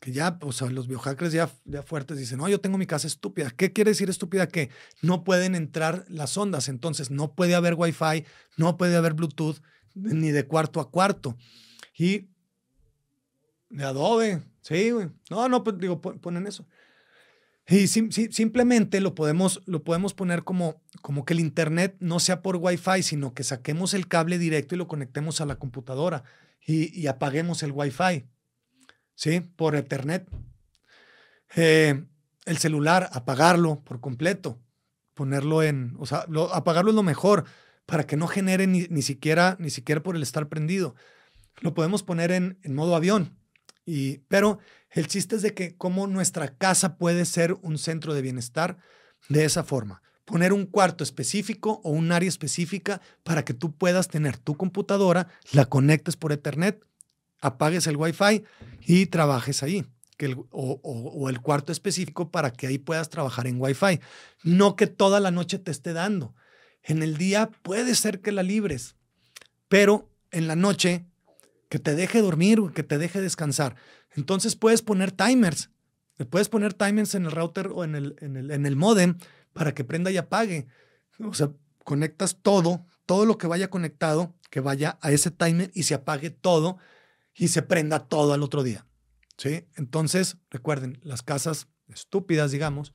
[0.00, 3.06] que ya, o sea, los biohackers ya, ya fuertes dicen, no, yo tengo mi casa
[3.06, 3.50] estúpida.
[3.50, 4.48] ¿Qué quiere decir estúpida?
[4.48, 4.70] Que
[5.02, 8.24] no pueden entrar las ondas, entonces no puede haber Wi-Fi,
[8.56, 9.56] no puede haber Bluetooth,
[9.94, 11.36] ni de cuarto a cuarto.
[11.96, 12.28] Y
[13.70, 15.08] de Adobe, sí, güey.
[15.30, 16.66] No, no, pues digo, ponen eso.
[17.68, 22.56] Y simplemente lo podemos, lo podemos poner como, como que el Internet no sea por
[22.56, 26.22] Wi-Fi, sino que saquemos el cable directo y lo conectemos a la computadora
[26.66, 28.26] y, apaguemos el Wi-Fi,
[29.14, 29.40] ¿sí?
[29.40, 30.28] Por Ethernet.
[31.54, 32.04] Eh,
[32.44, 34.60] el celular, apagarlo por completo,
[35.14, 37.44] ponerlo en, o sea, apagarlo es lo mejor
[37.86, 40.96] para que no genere ni, ni, siquiera, ni siquiera por el estar prendido.
[41.60, 43.38] Lo podemos poner en, en modo avión,
[43.84, 44.58] y, pero
[44.90, 48.78] el chiste es de que cómo nuestra casa puede ser un centro de bienestar
[49.28, 50.02] de esa forma.
[50.26, 55.28] Poner un cuarto específico o un área específica para que tú puedas tener tu computadora,
[55.52, 56.84] la conectes por Ethernet,
[57.40, 58.44] apagues el Wi-Fi
[58.86, 59.86] y trabajes ahí.
[60.18, 64.00] Que o, o, el cuarto específico para que ahí puedas trabajar en Wi-Fi.
[64.42, 66.34] No que toda la noche te esté dando.
[66.82, 68.96] En el día puede ser que la libres,
[69.68, 71.06] pero en la noche
[71.68, 73.76] que te deje dormir, que te deje descansar.
[74.14, 75.70] Entonces puedes poner timers.
[76.30, 79.18] Puedes poner timers en el router o en el, en el, en el modem
[79.56, 80.68] para que prenda y apague.
[81.18, 81.50] O sea,
[81.82, 86.30] conectas todo, todo lo que vaya conectado, que vaya a ese timer y se apague
[86.30, 86.76] todo
[87.34, 88.86] y se prenda todo al otro día.
[89.38, 89.66] ¿Sí?
[89.76, 92.94] Entonces, recuerden, las casas estúpidas, digamos,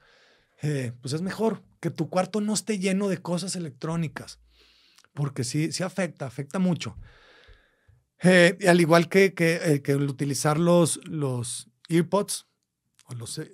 [0.61, 4.39] eh, pues es mejor que tu cuarto no esté lleno de cosas electrónicas,
[5.13, 6.95] porque sí, sí afecta, afecta mucho.
[8.23, 12.45] Eh, al igual que, que, eh, que, utilizar los, los earpods
[13.05, 13.49] o los eh,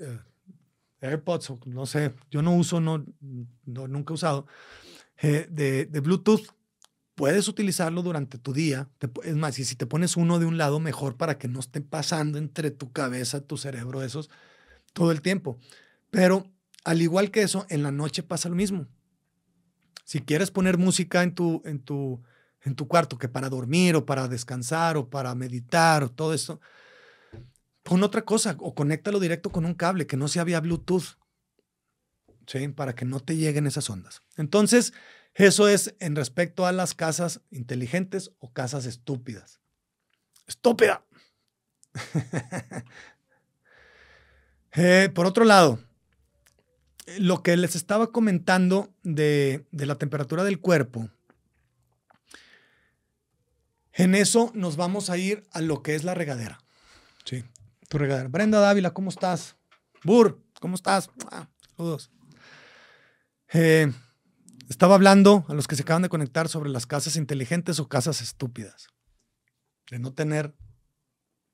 [1.01, 3.05] AirPods, no sé, yo no uso, no,
[3.65, 4.47] nunca he usado,
[5.21, 6.47] de, de, Bluetooth,
[7.15, 8.89] puedes utilizarlo durante tu día.
[9.23, 11.81] es más, y si te pones uno de un lado, mejor para que no esté
[11.81, 14.29] pasando entre tu cabeza, tu cerebro, esos,
[14.93, 15.59] todo el tiempo.
[16.11, 16.45] Pero
[16.83, 18.87] al igual que eso, en la noche pasa lo mismo.
[20.05, 22.21] Si quieres poner música en tu, en tu,
[22.61, 26.61] en tu cuarto que para dormir o para descansar o para meditar o todo eso,
[27.87, 31.17] pon otra cosa o conéctalo directo con un cable que no sea vía Bluetooth,
[32.45, 32.67] ¿sí?
[32.67, 34.23] Para que no te lleguen esas ondas.
[34.35, 34.91] Entonces,
[35.35, 39.61] eso es en respecto a las casas inteligentes o casas estúpidas.
[40.45, 41.05] Estúpida.
[44.79, 45.79] Eh, por otro lado,
[47.17, 51.09] lo que les estaba comentando de, de la temperatura del cuerpo,
[53.93, 56.59] en eso nos vamos a ir a lo que es la regadera.
[57.25, 57.43] Sí,
[57.87, 58.27] tu regadera.
[58.29, 59.55] Brenda Dávila, ¿cómo estás?
[60.03, 61.09] Bur, ¿cómo estás?
[61.75, 62.11] Saludos.
[63.53, 63.91] Eh,
[64.69, 68.21] estaba hablando a los que se acaban de conectar sobre las casas inteligentes o casas
[68.21, 68.87] estúpidas.
[69.89, 70.53] De no tener,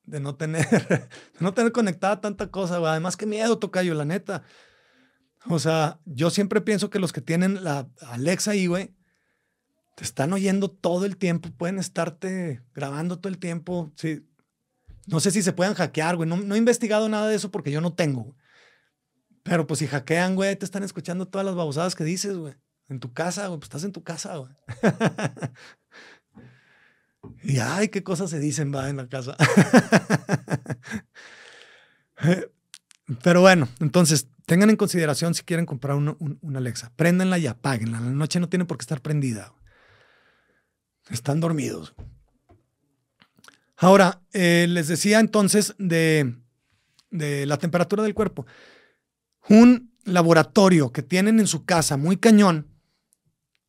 [0.04, 2.78] de no tener, de no tener conectada tanta cosa.
[2.78, 4.44] Además, qué miedo, Tocayo, la neta.
[5.48, 8.96] O sea, yo siempre pienso que los que tienen la Alexa ahí, güey,
[9.96, 13.92] te están oyendo todo el tiempo, pueden estarte grabando todo el tiempo.
[13.96, 14.26] Sí.
[15.08, 16.30] No sé si se puedan hackear, güey.
[16.30, 18.36] No, he investigado nada de eso porque yo no tengo.
[19.44, 22.56] Pero pues si hackean, güey, te están escuchando todas las babosadas que dices, güey.
[22.90, 24.52] En tu casa, güey, pues estás en tu casa, güey.
[27.44, 29.36] y ay, qué cosas se dicen, va, en la casa.
[33.22, 36.16] Pero bueno, entonces, tengan en consideración si quieren comprar una,
[36.56, 36.92] Alexa.
[36.96, 38.00] Préndanla y apáguenla.
[38.00, 39.54] La noche no tiene por qué estar prendida.
[41.10, 41.94] Están dormidos.
[43.84, 46.38] Ahora, eh, les decía entonces de,
[47.12, 48.46] la temperatura del cuerpo.
[49.50, 52.70] Un laboratorio que tienen en su casa muy cañón,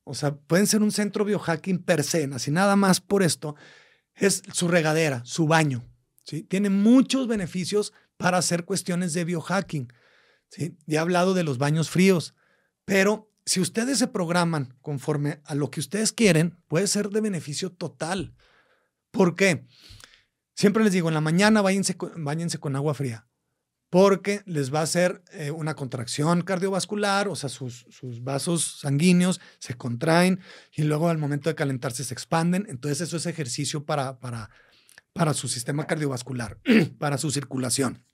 [0.04, 3.56] o sea, pueden ser un centro biohacking per se, así nada más por esto,
[4.14, 5.82] es su regadera, su baño.
[6.22, 6.44] ¿sí?
[6.44, 9.92] Tiene muchos beneficios para hacer cuestiones de biohacking.
[10.56, 12.34] Ya he hablado de los baños fríos,
[12.84, 17.72] pero si ustedes se programan conforme a lo que ustedes quieren, puede ser de beneficio
[17.72, 18.36] total.
[19.10, 19.66] ¿Por qué?
[20.54, 23.26] Siempre les digo, en la mañana váyanse, con agua fría,
[23.90, 29.40] porque les va a hacer eh, una contracción cardiovascular, o sea, sus, sus, vasos sanguíneos
[29.58, 30.40] se contraen
[30.72, 32.66] y luego al momento de calentarse se expanden.
[32.68, 34.50] Entonces eso es ejercicio para, para,
[35.12, 36.58] para su sistema cardiovascular,
[36.98, 38.04] para su circulación.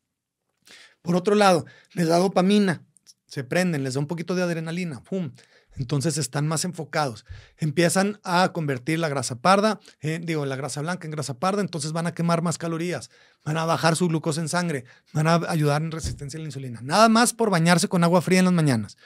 [1.02, 2.84] Por otro lado, les da dopamina,
[3.26, 5.32] se prenden, les da un poquito de adrenalina, ¡pum!
[5.80, 7.24] Entonces están más enfocados.
[7.56, 12.06] Empiezan a convertir la grasa parda, digo, la grasa blanca en grasa parda, entonces van
[12.06, 13.10] a quemar más calorías,
[13.46, 16.80] van a bajar su glucosa en sangre, van a ayudar en resistencia a la insulina.
[16.82, 18.98] Nada más por bañarse con agua fría en las mañanas.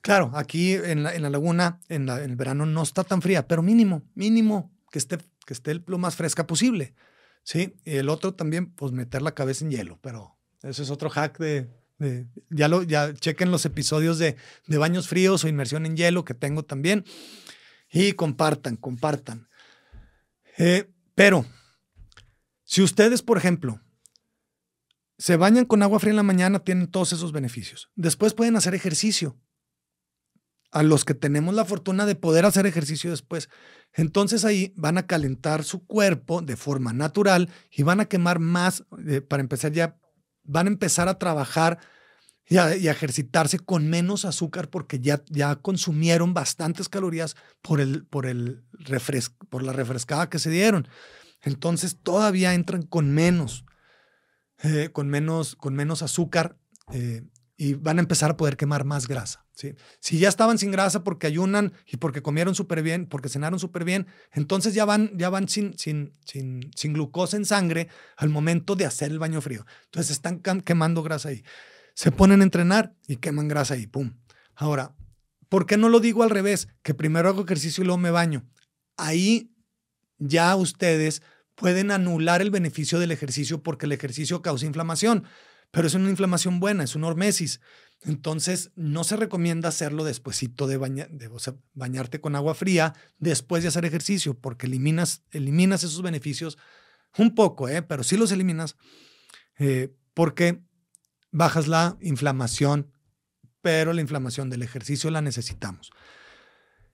[0.00, 4.02] Claro, aquí en la, laguna, en, en, el verano no está tan fría, pero mínimo,
[4.16, 6.94] mínimo que esté, que esté lo más fresca posible.
[7.44, 11.10] Sí, y el otro también, pues meter la cabeza en hielo, pero eso es otro
[11.10, 11.70] hack de,
[12.50, 14.36] ya lo, ya chequen los episodios de,
[14.66, 17.04] de, baños fríos o inmersión en hielo que tengo también
[17.90, 19.48] y compartan, compartan.
[20.58, 21.46] Eh, pero,
[22.64, 23.80] si ustedes, por ejemplo,
[25.18, 27.90] se bañan con agua fría en la mañana, tienen todos esos beneficios.
[27.94, 29.38] Después pueden hacer ejercicio
[30.72, 33.50] a los que tenemos la fortuna de poder hacer ejercicio después.
[33.92, 38.84] Entonces ahí van a calentar su cuerpo de forma natural y van a quemar más,
[39.06, 39.98] eh, para empezar ya,
[40.44, 41.78] van a empezar a trabajar
[42.46, 48.26] y a, ejercitarse con menos azúcar porque ya, ya consumieron bastantes calorías por, el, por,
[48.26, 48.64] el
[49.48, 50.88] por la refrescada que se dieron.
[51.42, 53.64] Entonces todavía entran con menos,
[54.62, 56.56] eh, con menos, con menos azúcar
[56.92, 57.22] eh,
[57.62, 59.46] y van a empezar a poder quemar más grasa.
[59.54, 59.76] ¿sí?
[60.00, 63.84] Si ya estaban sin grasa porque ayunan y porque comieron súper bien, porque cenaron súper
[63.84, 68.74] bien, entonces ya van, ya van sin, sin, sin, sin glucosa en sangre al momento
[68.74, 69.64] de hacer el baño frío.
[69.84, 71.44] Entonces están quemando grasa ahí.
[71.94, 74.12] Se ponen a entrenar y queman grasa ahí, ¡pum!
[74.56, 74.96] Ahora,
[75.48, 76.66] ¿por qué no lo digo al revés?
[76.82, 78.44] Que primero hago ejercicio y luego me baño.
[78.96, 79.54] Ahí
[80.18, 81.22] ya ustedes
[81.54, 85.22] pueden anular el beneficio del ejercicio porque el ejercicio causa inflamación
[85.72, 87.60] pero es una inflamación buena, es una hormesis.
[88.02, 90.76] Entonces, no se recomienda hacerlo despuesito de,
[91.74, 96.58] bañarte con agua fría después de hacer ejercicio, porque eliminas, eliminas esos beneficios
[97.16, 97.82] un poco, ¿eh?
[97.82, 98.76] pero sí los eliminas
[99.58, 100.62] eh, porque
[101.30, 102.92] bajas la inflamación,
[103.62, 105.90] pero la inflamación del ejercicio la necesitamos.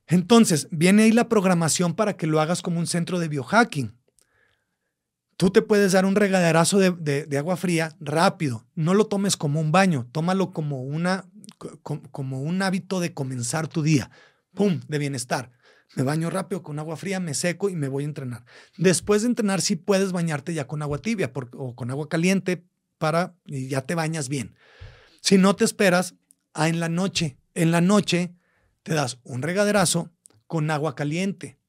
[0.06, 3.97] Entonces, viene ahí la programación para que lo hagas como un centro de biohacking.
[5.38, 8.66] Tú te puedes dar un regaderazo de, agua fría rápido.
[8.74, 11.30] No lo tomes como un baño, tómalo como, una,
[12.10, 14.10] como un hábito de comenzar tu día.
[14.52, 14.80] ¡Pum!
[14.88, 15.52] De bienestar.
[15.94, 18.44] Me baño rápido con agua fría, me seco y me voy a entrenar.
[18.78, 22.66] Después de entrenar, sí puedes bañarte ya con agua tibia o con agua caliente
[22.98, 24.56] para y ya te bañas bien.
[25.20, 26.16] Si no te esperas
[26.52, 28.34] a en la noche, en la noche
[28.82, 30.10] te das un regaderazo
[30.48, 31.60] con agua caliente.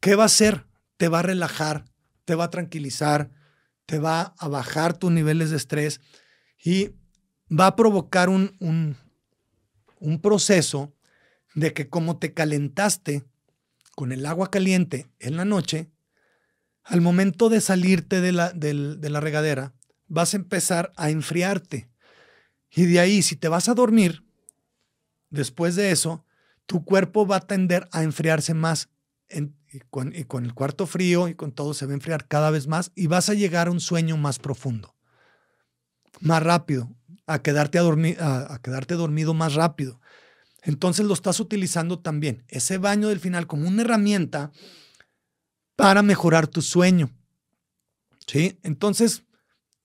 [0.00, 0.66] ¿Qué va a hacer?
[0.96, 1.84] Te va a relajar,
[2.26, 3.30] te va a tranquilizar,
[3.86, 6.00] te va a bajar tus niveles de estrés
[6.62, 6.90] y
[7.48, 8.54] va a provocar un,
[10.00, 10.92] un, proceso
[11.54, 13.24] de que como te calentaste
[13.94, 15.88] con el agua caliente en la noche,
[16.82, 19.72] al momento de salirte de la, de la regadera,
[20.08, 21.88] vas a empezar a enfriarte.
[22.70, 24.24] Y de ahí, si te vas a dormir,
[25.30, 26.24] después de eso,
[26.66, 28.88] tu cuerpo va a tender a enfriarse más
[29.72, 30.14] y, con,
[30.44, 33.28] el cuarto frío y con todo se va a enfriar cada vez más y vas
[33.28, 34.94] a llegar a un sueño más profundo,
[36.20, 36.90] más rápido,
[37.26, 40.00] a quedarte, a, a, quedarte dormido más rápido.
[40.62, 44.52] Entonces lo estás utilizando también, ese baño del final, como una herramienta
[45.76, 47.10] para mejorar tu sueño.
[48.26, 48.58] ¿Sí?
[48.64, 49.22] Entonces,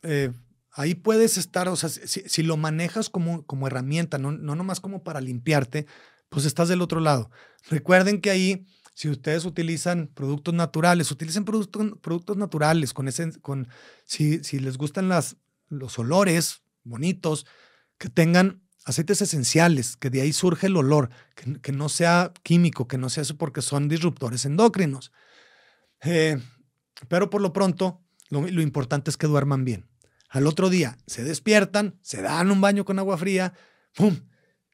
[0.02, 0.34] eh,
[0.72, 5.04] ahí puedes estar, o sea, si, lo manejas como, como herramienta, no, no nomás como
[5.04, 5.86] para limpiarte,
[6.30, 7.30] pues estás del otro lado.
[7.70, 13.68] Recuerden que ahí si ustedes utilizan productos naturales, utilicen productos, productos naturales con ese, con,
[14.06, 15.38] si, si les gustan las,
[15.70, 17.46] los olores bonitos,
[17.98, 21.10] que tengan aceites esenciales, que de ahí surge el olor,
[21.62, 25.12] que, no sea químico, que no sea eso porque son disruptores endocrinos.
[26.04, 26.40] Eh,
[27.08, 29.88] pero por lo pronto, lo, importante es que duerman bien.
[30.30, 33.54] Al otro día se despiertan, se dan un baño con agua fría,
[33.96, 34.20] ¡pum!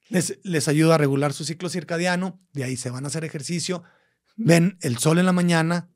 [0.10, 3.84] Les, les ayuda a regular su ciclo circadiano, de ahí se van a hacer ejercicio,
[4.38, 5.90] ven el sol en la mañana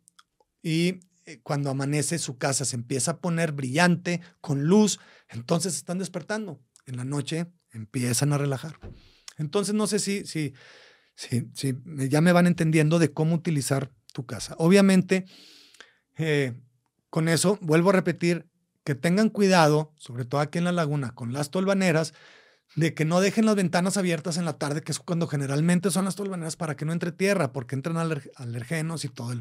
[0.62, 6.00] y eh, cuando amanece su casa se empieza a poner brillante, con luz, entonces están
[6.00, 6.60] despertando.
[6.86, 8.78] En la noche empiezan a relajar.
[9.38, 10.54] Entonces no sé si, si,
[11.16, 11.76] si, si
[12.10, 14.56] ya me van entendiendo de cómo utilizar tu casa.
[14.58, 15.26] Obviamente,
[16.18, 16.54] eh,
[17.10, 18.48] con eso vuelvo a repetir
[18.84, 22.14] que tengan cuidado, sobre todo aquí en la laguna, con las tolvaneras,
[22.76, 26.06] de que no dejen las ventanas abiertas en la tarde, que es cuando generalmente son
[26.06, 29.34] las tolvaneras para que no entre tierra, porque entran alergenos y todo,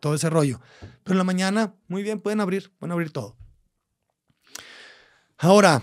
[0.00, 0.60] todo ese rollo.
[1.02, 3.36] Pero en la mañana, muy bien, pueden abrir, pueden abrir todo.
[5.38, 5.82] Ahora,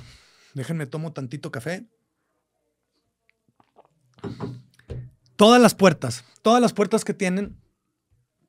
[0.54, 1.88] Déjenme tomo tantito café.
[5.36, 7.58] Todas las puertas, todas las puertas que tienen,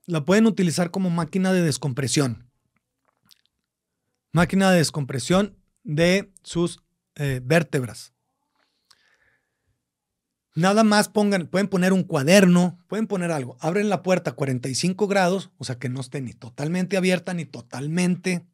[0.07, 2.51] la pueden utilizar como máquina de descompresión.
[4.33, 6.83] Máquina de descompresión de sus
[7.17, 8.13] eh, vértebras.
[10.55, 13.57] Nada más pongan, pueden poner un cuaderno, pueden poner algo.
[13.61, 17.47] Abren la puerta a 45 grados, o sea que no esté ni totalmente abierta ni
[17.47, 18.47] totalmente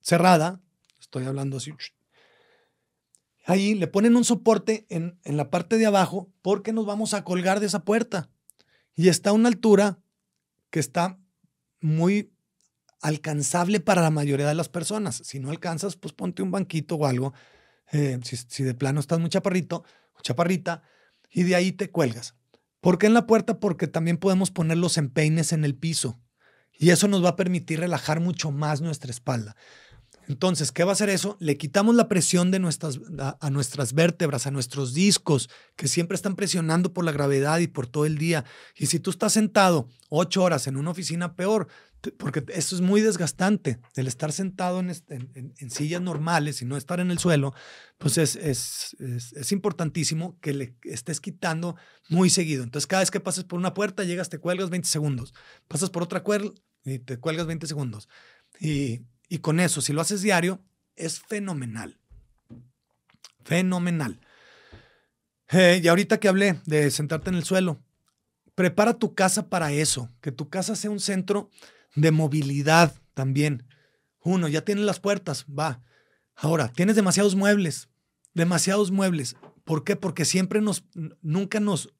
[0.00, 0.60] cerrada.
[0.98, 1.72] Estoy hablando así,
[3.46, 7.60] ahí le ponen un soporte en, la parte de abajo porque nos vamos a colgar
[7.60, 8.28] de esa puerta.
[8.96, 10.00] Y está a una altura
[10.70, 11.18] que está
[11.80, 12.32] muy
[13.00, 15.22] alcanzable para la mayoría de las personas.
[15.24, 17.34] Si no alcanzas, pues ponte un banquito o algo.
[17.92, 19.84] Eh, si, de plano estás muy chaparrito
[20.14, 20.82] o chaparrita,
[21.30, 22.34] y de ahí te cuelgas.
[22.80, 23.58] ¿Por qué en la puerta?
[23.60, 26.18] Porque también podemos poner los empeines en el piso.
[26.78, 29.56] Y eso nos va a permitir relajar mucho más nuestra espalda.
[30.28, 31.36] Entonces, ¿qué va a hacer eso?
[31.38, 33.00] Le quitamos la presión de nuestras,
[33.40, 37.86] a, nuestras vértebras, a nuestros discos, que siempre están presionando por la gravedad y por
[37.86, 38.44] todo el día.
[38.74, 41.68] Y si tú estás sentado ocho horas en una oficina, peor,
[42.18, 43.78] porque eso es muy desgastante.
[43.96, 47.54] El estar sentado en, sillas normales y no estar en el suelo,
[47.98, 51.76] pues es, es, es, importantísimo que le estés quitando
[52.08, 52.62] muy seguido.
[52.62, 55.34] Entonces, cada vez que pases por una puerta, llegas, te cuelgas 20 segundos.
[55.68, 56.52] Pasas por otra cuerda
[56.84, 58.08] y te cuelgas 20 segundos.
[58.60, 60.60] Y y con eso, si lo haces diario,
[60.94, 61.98] es fenomenal.
[63.44, 64.20] Fenomenal.
[65.50, 67.80] Eh, y ahorita que hablé de sentarte en el suelo,
[68.54, 71.50] prepara tu casa para eso, que tu casa sea un centro
[71.96, 73.66] de movilidad también.
[74.20, 75.82] Uno, ya tienes las puertas, va.
[76.34, 77.88] Ahora, tienes demasiados muebles,
[78.34, 79.36] demasiados muebles.
[79.64, 79.96] ¿Por qué?
[79.96, 80.84] Porque siempre nos,
[81.22, 81.92] nunca nos,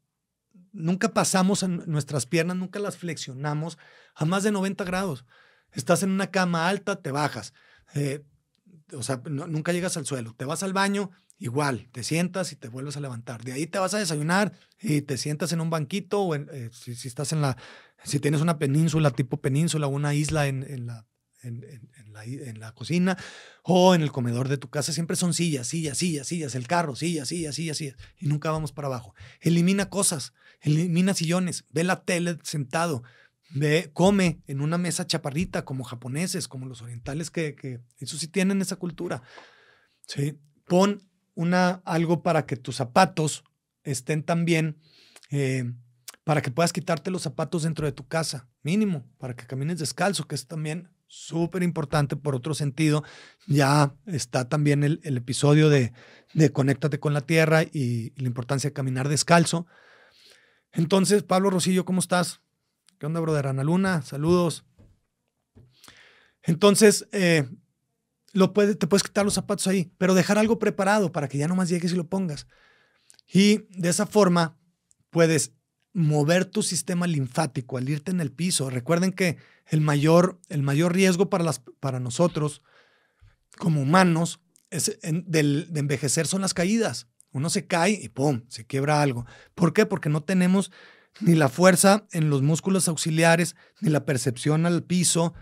[0.73, 3.79] nunca pasamos en nuestras piernas, nunca las flexionamos
[4.15, 5.25] a más de 90 grados.
[5.73, 7.53] Estás en una cama alta, te bajas.
[7.95, 8.25] Eh,
[8.93, 10.35] o sea, nunca llegas al suelo.
[10.35, 13.43] Te vas al baño, igual, te sientas y te vuelves a levantar.
[13.43, 16.93] De ahí te vas a desayunar y te sientas en un banquito o eh, si,
[16.93, 17.57] estás en la,
[18.07, 21.07] si tienes una península tipo península, una isla en, en la,
[21.43, 23.17] en, la, cocina
[23.63, 26.97] o en el comedor de tu casa, siempre son sillas, sillas, sillas, sillas, el carro,
[26.97, 29.15] sillas, sillas, sillas, sillas, y nunca vamos para abajo.
[29.41, 33.03] Elimina cosas, elimina sillones, ve la tele sentado,
[33.51, 38.27] Ve, come en una mesa chaparrita, como japoneses, como los orientales, que, que eso sí
[38.27, 39.23] tienen esa cultura.
[40.07, 40.39] ¿sí?
[40.67, 43.45] Pon una, algo para que tus zapatos
[43.85, 44.79] estén también,
[45.31, 45.73] eh,
[46.27, 50.27] para que puedas quitarte los zapatos dentro de tu casa, mínimo, para que camines descalzo,
[50.27, 53.05] que es también súper importante por otro sentido.
[53.47, 55.93] Ya está también el, episodio de,
[56.35, 59.68] de Conéctate con la Tierra y, y la importancia de caminar descalzo.
[60.72, 62.41] Entonces, Pablo Rosillo, ¿cómo estás?
[62.99, 63.47] ¿Qué onda, brother?
[63.47, 64.64] Ana Luna, saludos.
[66.43, 67.49] Entonces, eh,
[68.33, 71.47] lo puede, te puedes quitar los zapatos ahí, pero dejar algo preparado para que ya
[71.47, 72.49] nomás llegues y lo pongas.
[73.33, 74.59] Y de esa forma
[75.11, 75.53] puedes
[75.97, 78.69] mover tu sistema linfático al irte en el piso.
[78.69, 82.63] Recuerden que el mayor, el mayor riesgo para, las, para nosotros
[83.57, 87.09] como humanos es de envejecer son las caídas.
[87.33, 88.43] Uno se cae y ¡pum!
[88.49, 89.25] se quiebra algo.
[89.55, 89.87] ¿Por qué?
[89.87, 90.71] Porque no tenemos
[91.21, 95.33] ni la fuerza en los músculos auxiliares, ni la percepción al piso,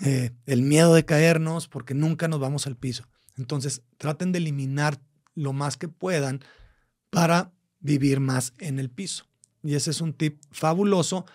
[0.00, 3.06] eh, el miedo de caernos, porque nunca nos vamos al piso.
[3.36, 5.02] Entonces, traten de eliminar
[5.34, 6.40] lo más que puedan
[7.10, 9.28] para vivir más en el piso.
[9.62, 11.26] Y ese es un tip fabuloso,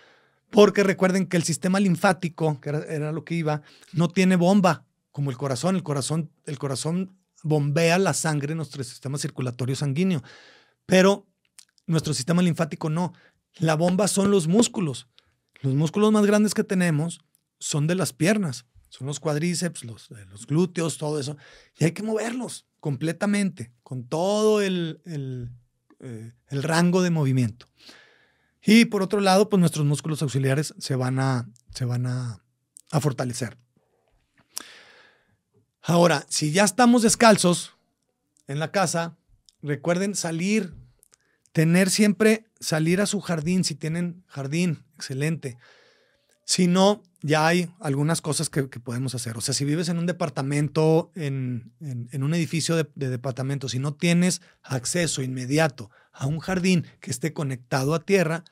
[0.50, 5.32] porque recuerden que el sistema linfático, que era, lo que iba, no tiene bomba como
[5.32, 5.76] el corazón.
[5.76, 10.24] El corazón, el corazón bombea la sangre en nuestro sistema circulatorio sanguíneo,
[10.86, 11.28] pero
[11.88, 13.14] nuestro sistema linfático no.
[13.58, 15.08] La bomba son los músculos.
[15.62, 17.22] Los músculos más grandes que tenemos
[17.60, 21.38] son de las piernas, son los cuádriceps, los, eh, los glúteos, todo eso.
[21.78, 22.68] Y hay que moverlos.
[22.80, 25.52] completamente, con todo el, el,
[26.02, 27.70] eh, el rango de movimiento.
[28.66, 32.42] Y por otro lado, pues nuestros músculos auxiliares se van a, se van a,
[32.92, 33.58] a fortalecer.
[35.82, 37.74] Ahora, si ya estamos descalzos
[38.48, 39.18] en la casa,
[39.62, 40.74] recuerden salir,
[41.52, 45.58] tener siempre, salir a su jardín, si tienen jardín, excelente.
[46.46, 49.38] Si no, ya hay algunas cosas que, podemos hacer.
[49.38, 53.94] O sea, si vives en un departamento, en, un edificio de, de departamentos, si no
[53.94, 58.44] tienes acceso inmediato a un jardín que esté conectado a tierra,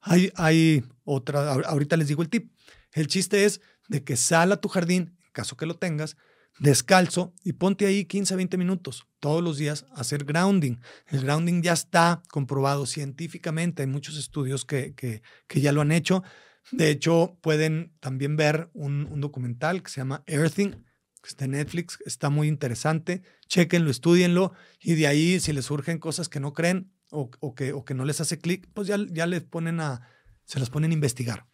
[0.00, 2.52] hay, hay otra, ahorita les digo el tip.
[2.92, 6.16] El chiste es de que sal a tu jardín, en caso que lo tengas,
[6.58, 10.76] descalzo y ponte ahí 15, 20 minutos todos los días a hacer grounding.
[11.06, 15.22] El grounding ya está comprobado científicamente, hay muchos estudios que, que,
[15.60, 16.22] ya lo han hecho.
[16.70, 20.84] De hecho, pueden también ver un, documental que se llama Earthing,
[21.28, 23.22] que está en Netflix, está muy interesante.
[23.48, 27.84] Chequenlo, estudienlo y de ahí, si les surgen cosas que no creen o, que, o
[27.84, 30.08] que no les hace clic, pues ya, ya les ponen a,
[30.46, 31.46] se las ponen a investigar.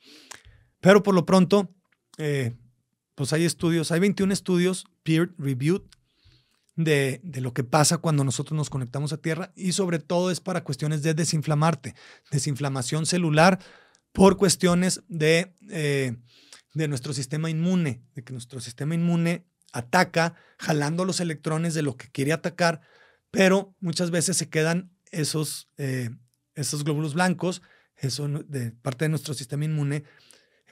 [0.81, 1.75] Pero por lo pronto,
[2.19, 2.55] eh,
[3.17, 5.83] pues hay estudios, hay 21 estudios peer-reviewed
[6.77, 10.41] de, de, lo que pasa cuando nosotros nos conectamos a tierra y sobre todo es
[10.41, 11.95] para cuestiones de desinflamarte,
[12.31, 13.59] desinflamación celular
[14.13, 16.17] por cuestiones de, eh,
[16.75, 21.97] de nuestro sistema inmune, de que nuestro sistema inmune ataca jalando los electrones de lo
[21.97, 22.81] que quiere atacar,
[23.31, 26.11] pero muchas veces se quedan esos, eh,
[26.55, 27.61] esos glóbulos blancos,
[27.97, 30.05] eso de parte de nuestro sistema inmune,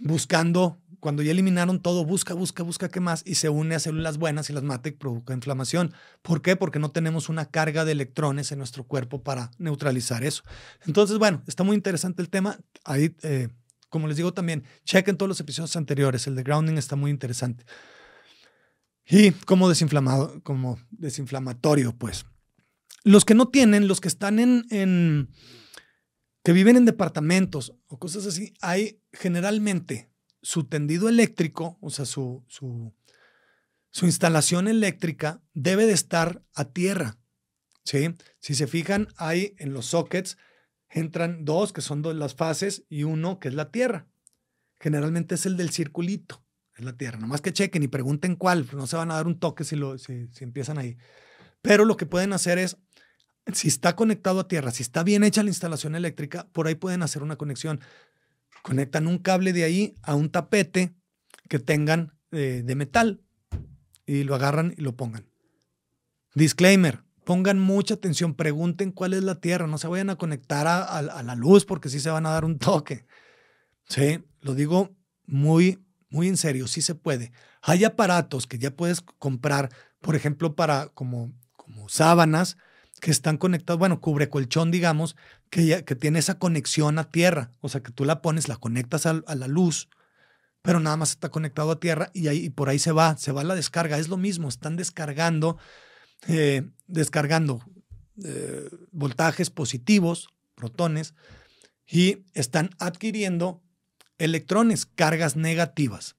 [0.00, 4.18] buscando, cuando ya eliminaron todo, busca, busca, busca qué más y se une a células
[4.18, 5.92] buenas y las mata y provoca inflamación.
[6.22, 6.54] ¿Por qué?
[6.54, 10.44] Porque no tenemos una carga de electrones en nuestro cuerpo para neutralizar eso.
[10.86, 12.58] Entonces, bueno, está muy interesante el tema.
[12.84, 13.48] Ahí, eh,
[13.88, 16.28] como les digo también, chequen todos los episodios anteriores.
[16.28, 17.64] El de grounding está muy interesante.
[19.14, 22.24] Y como desinflamado, como desinflamatorio, pues.
[23.04, 25.28] Los que no tienen, los que están en,
[26.42, 30.10] que viven en departamentos o cosas así, hay generalmente
[30.40, 32.94] su tendido eléctrico, o sea, su, su,
[33.90, 37.18] su instalación eléctrica debe de estar a tierra.
[37.84, 38.14] ¿sí?
[38.40, 40.38] Si se fijan, hay en los sockets,
[40.88, 44.08] entran dos que son dos las fases y uno que es la tierra.
[44.80, 46.41] Generalmente es el del circulito,
[46.82, 47.18] es la tierra.
[47.18, 49.98] Nomás que chequen y pregunten cuál, no se van a dar un toque si, lo,
[49.98, 50.96] si, si empiezan ahí.
[51.62, 52.76] Pero lo que pueden hacer es
[53.52, 57.02] si está conectado a tierra, si está bien hecha la instalación eléctrica, por ahí pueden
[57.02, 57.80] hacer una conexión.
[58.62, 60.94] Conectan un cable de ahí a un tapete
[61.48, 63.20] que tengan eh, de metal
[64.06, 65.26] y lo agarran y lo pongan.
[66.34, 71.22] Disclaimer, pongan mucha atención, pregunten cuál es la tierra, no se vayan a conectar a,
[71.22, 73.06] la luz porque sí se van a dar un toque.
[73.88, 77.32] Sí, lo digo muy, muy en serio, sí se puede.
[77.62, 82.58] Hay aparatos que ya puedes comprar, por ejemplo, para como, como sábanas,
[83.00, 85.16] que están conectados, bueno, cubre colchón, digamos,
[85.50, 87.50] que, que tiene esa conexión a tierra.
[87.60, 89.88] O sea, que tú la pones, la conectas a, la luz,
[90.60, 93.42] pero nada más está conectado a tierra y, ahí, por ahí se va, se va
[93.42, 93.98] la descarga.
[93.98, 95.56] Es lo mismo, están descargando,
[96.28, 97.64] eh, descargando
[98.22, 101.14] eh, voltajes positivos, protones,
[101.86, 103.62] y están adquiriendo
[104.18, 106.16] electrones, cargas negativas.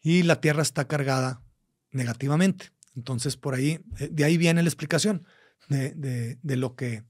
[0.00, 1.42] Y la Tierra está cargada
[1.90, 2.70] negativamente.
[2.96, 5.26] Entonces, por ahí, eh, de ahí viene la explicación
[5.68, 7.04] de, de, lo, que,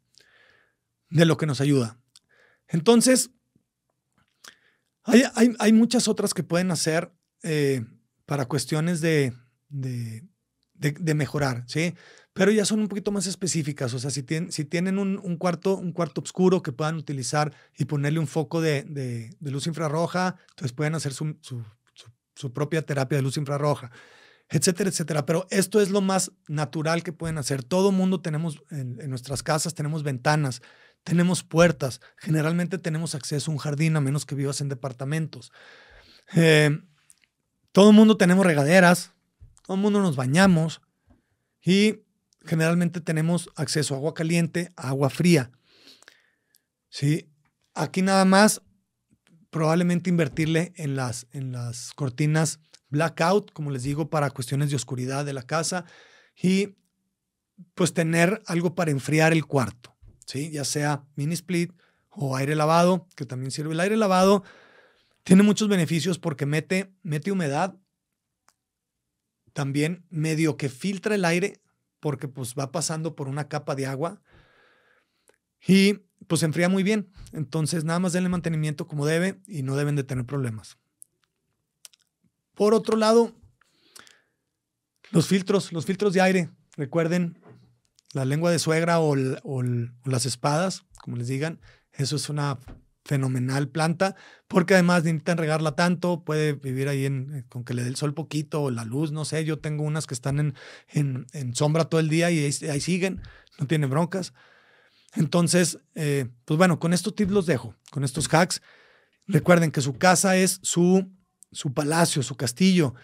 [1.11, 1.99] de lo que nos ayuda.
[2.69, 3.31] Entonces,
[5.05, 7.13] hay, hay, hay muchas otras que pueden hacer
[7.43, 7.85] eh,
[8.27, 9.33] para cuestiones de,
[9.69, 10.29] de,
[10.75, 11.95] de, mejorar, ¿sí?
[12.39, 13.93] Pero ya son un poquito más específicas.
[13.95, 17.87] O sea, si, tienen, si tienen un, cuarto, un cuarto oscuro que puedan utilizar y
[17.87, 21.35] ponerle un foco de, luz infrarroja, entonces pueden hacer su,
[22.55, 23.91] propia terapia de luz infrarroja
[24.51, 25.27] etcétera, etcétera.
[25.27, 27.65] Pero esto es lo más natural que pueden hacer.
[27.65, 30.63] Todo mundo tenemos en, nuestras casas, tenemos ventanas,
[31.03, 32.01] tenemos puertas.
[32.17, 35.51] Generalmente tenemos acceso a un jardín, a menos que vivas en departamentos.
[36.37, 36.71] Eh,
[37.73, 39.13] todo mundo tenemos regaderas,
[39.67, 40.81] todo mundo nos bañamos
[41.61, 42.05] y
[42.45, 45.51] generalmente tenemos acceso a agua caliente, a agua fría.
[46.89, 47.29] ¿Sí?
[47.75, 48.63] Aquí nada más
[49.51, 55.25] probablemente invertirle en las, en las cortinas blackout, como les digo, para cuestiones de oscuridad
[55.25, 55.85] de la casa
[56.37, 56.77] y
[57.75, 60.51] pues tener algo para enfriar el cuarto, ¿sí?
[60.51, 61.73] ya sea mini split
[62.11, 63.75] o aire lavado, que también sirve.
[63.75, 64.45] El aire lavado
[65.25, 67.77] tiene muchos beneficios porque mete, mete humedad,
[69.53, 71.61] también medio que filtra el aire
[72.01, 74.21] porque pues va pasando por una capa de agua
[75.67, 77.11] y pues enfría muy bien.
[77.33, 80.79] Entonces nada más denle mantenimiento como debe y no deben de tener problemas.
[82.55, 83.33] Por otro lado,
[85.11, 86.51] los filtros, los filtros de aire.
[86.77, 87.39] recuerden,
[88.13, 89.63] la lengua de suegra o, o
[90.05, 91.61] las espadas, como les digan,
[91.93, 92.59] eso es una
[93.09, 94.15] fenomenal planta,
[94.49, 98.13] porque además necesitan regarla tanto, puede vivir ahí eh, con que le dé el sol
[98.13, 100.55] poquito o la luz, no sé, yo tengo unas que están en,
[100.89, 103.23] en, en sombra todo el día y ahí, siguen,
[103.59, 104.35] no tienen broncas.
[105.15, 108.61] Entonces, eh, pues bueno, con estos tips los dejo, con estos hacks.
[109.27, 111.11] Recuerden que su casa es su,
[111.51, 112.95] su palacio, su castillo.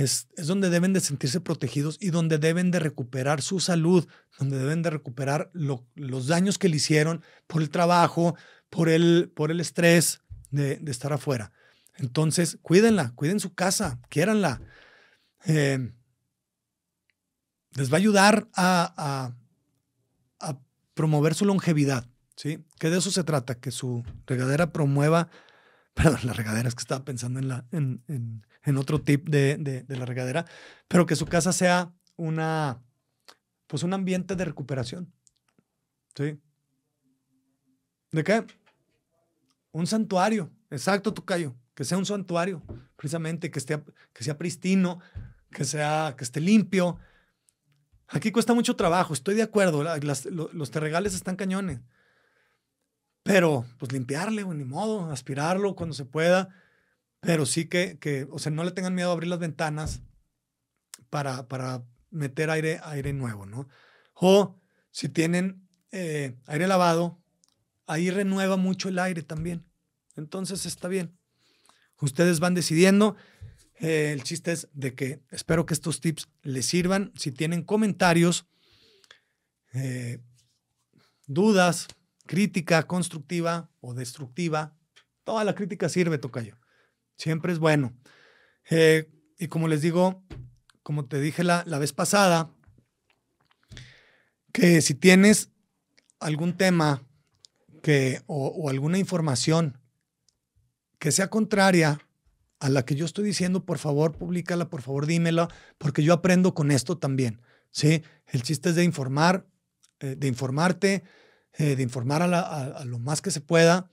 [0.00, 4.58] Es, es, donde deben de sentirse protegidos y donde deben de recuperar su salud, donde
[4.58, 8.34] deben de recuperar los daños que le hicieron por el trabajo,
[8.70, 11.52] por el, por el estrés de, estar afuera.
[11.96, 14.62] Entonces, cuídenla, cuiden su casa, quiéranla.
[15.44, 15.92] Eh,
[17.72, 19.34] les va a ayudar a,
[20.94, 22.62] promover su longevidad, ¿sí?
[22.78, 25.30] Que de eso se trata, que su regadera promueva,
[25.94, 28.44] perdón, la regadera es que estaba pensando en, la, en,
[28.76, 30.44] otro tip de, de, de, la regadera,
[30.88, 32.82] pero que su casa sea una,
[33.66, 35.12] pues un ambiente de recuperación,
[36.14, 36.38] ¿sí?
[38.12, 38.44] ¿De qué?
[39.72, 42.62] Un santuario, exacto, Tocayo, que sea un santuario,
[42.96, 43.82] precisamente, que, esté,
[44.12, 45.00] que sea pristino,
[45.50, 46.98] que, sea, que esté limpio.
[48.08, 51.80] Aquí cuesta mucho trabajo, estoy de acuerdo, los terregales están cañones.
[53.22, 56.48] Pero, pues limpiarle, ni modo, aspirarlo cuando se pueda.
[57.20, 60.02] Pero sí que, que, o sea, no le tengan miedo a abrir las ventanas
[61.10, 63.68] para, para meter aire, aire nuevo, ¿no?
[64.14, 64.58] O
[64.90, 67.22] si tienen eh, aire lavado,
[67.86, 69.66] ahí renueva mucho el aire también.
[70.16, 71.18] Entonces está bien.
[72.00, 73.16] Ustedes van decidiendo.
[73.78, 77.12] Eh, el chiste es de que espero que estos tips les sirvan.
[77.16, 78.46] Si tienen comentarios,
[79.72, 80.20] eh,
[81.26, 81.88] dudas,
[82.26, 84.76] crítica constructiva o destructiva,
[85.24, 86.59] toda la crítica sirve, Tocayo.
[87.20, 87.92] Siempre es bueno.
[88.70, 90.24] Eh, y como les digo,
[90.82, 92.50] como te dije la, la vez pasada,
[94.54, 95.50] que si tienes
[96.18, 97.06] algún tema
[97.82, 99.78] que, o, alguna información
[100.98, 102.00] que sea contraria
[102.58, 106.54] a la que yo estoy diciendo, por favor, públicala, por favor, dímela, porque yo aprendo
[106.54, 107.42] con esto también.
[107.70, 108.02] ¿sí?
[108.26, 109.46] El chiste es de informar,
[109.98, 111.04] eh, de informarte,
[111.58, 113.90] eh, de informar a, lo más que se pueda,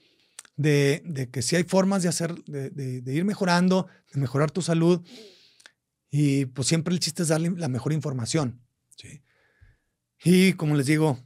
[0.57, 5.01] de, que si hay formas de hacer, de, ir mejorando, de mejorar tu salud.
[6.09, 8.61] Y pues siempre el chiste es darle la mejor información.
[8.97, 9.21] ¿sí?
[10.23, 11.23] Y como les digo,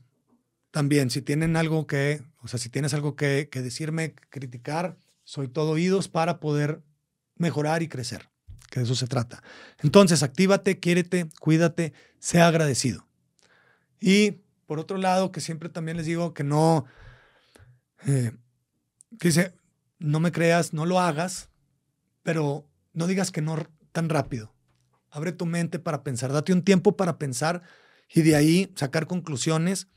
[0.72, 5.72] también, si tienen algo que, o sea, si tienes algo que, decirme, criticar, soy todo
[5.72, 6.84] oídos para poder
[7.36, 8.30] mejorar y crecer,
[8.70, 9.42] que de eso se trata.
[9.82, 13.08] Entonces, actívate, quiérete, cuídate, sea agradecido.
[14.00, 16.86] Y por otro lado, que siempre también les digo que no,
[18.08, 18.32] eh,
[19.20, 19.54] que dice,
[20.00, 21.50] no me creas, no lo hagas,
[22.24, 23.58] pero no digas que no
[23.92, 24.54] tan rápido.
[25.10, 27.62] Abre tu mente para pensar, date un tiempo para pensar
[28.14, 29.88] y de ahí sacar conclusiones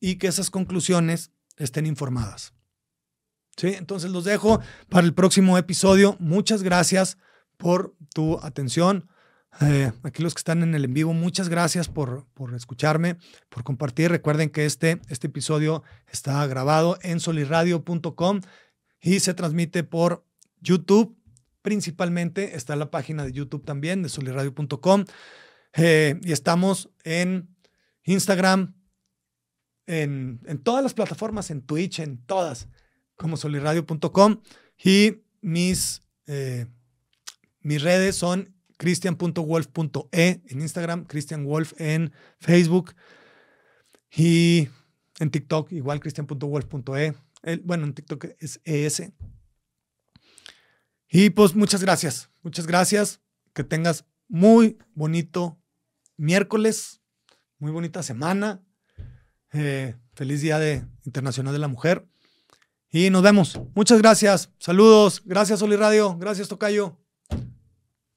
[0.00, 2.54] y que esas conclusiones estén informadas.
[3.56, 3.74] ¿Sí?
[3.74, 6.16] Entonces los dejo para el próximo episodio.
[6.18, 7.18] Muchas gracias
[7.58, 9.09] por tu atención.
[9.60, 13.16] Eh, aquí los que están en el en vivo, muchas gracias por, por escucharme,
[13.48, 14.10] por compartir.
[14.10, 18.40] Recuerden que este, este episodio está grabado en soliradio.com
[19.00, 20.24] y se transmite por
[20.60, 21.16] YouTube.
[21.62, 25.04] Principalmente está la página de YouTube también de soliradio.com.
[25.74, 27.54] Eh, y estamos en
[28.04, 28.74] Instagram,
[29.86, 32.68] en, todas las plataformas, en Twitch, en todas,
[33.16, 34.40] como soliradio.com.
[34.82, 36.66] Y mis, eh,
[37.60, 42.94] mis redes son cristian.wolf.e en Instagram, Christian Wolf en Facebook
[44.10, 44.68] y
[45.18, 47.14] en TikTok, igual cristian.wolf.e.
[47.62, 49.12] Bueno, en TikTok es ES.
[51.10, 53.20] Y pues muchas gracias, muchas gracias.
[53.52, 55.60] Que tengas muy bonito
[56.16, 57.02] miércoles,
[57.58, 58.64] muy bonita semana.
[59.52, 62.08] Eh, feliz Día de Internacional de la Mujer.
[62.88, 63.60] Y nos vemos.
[63.74, 64.54] Muchas gracias.
[64.58, 65.20] Saludos.
[65.26, 66.16] Gracias, Soli Radio.
[66.16, 66.98] Gracias, Tocayo.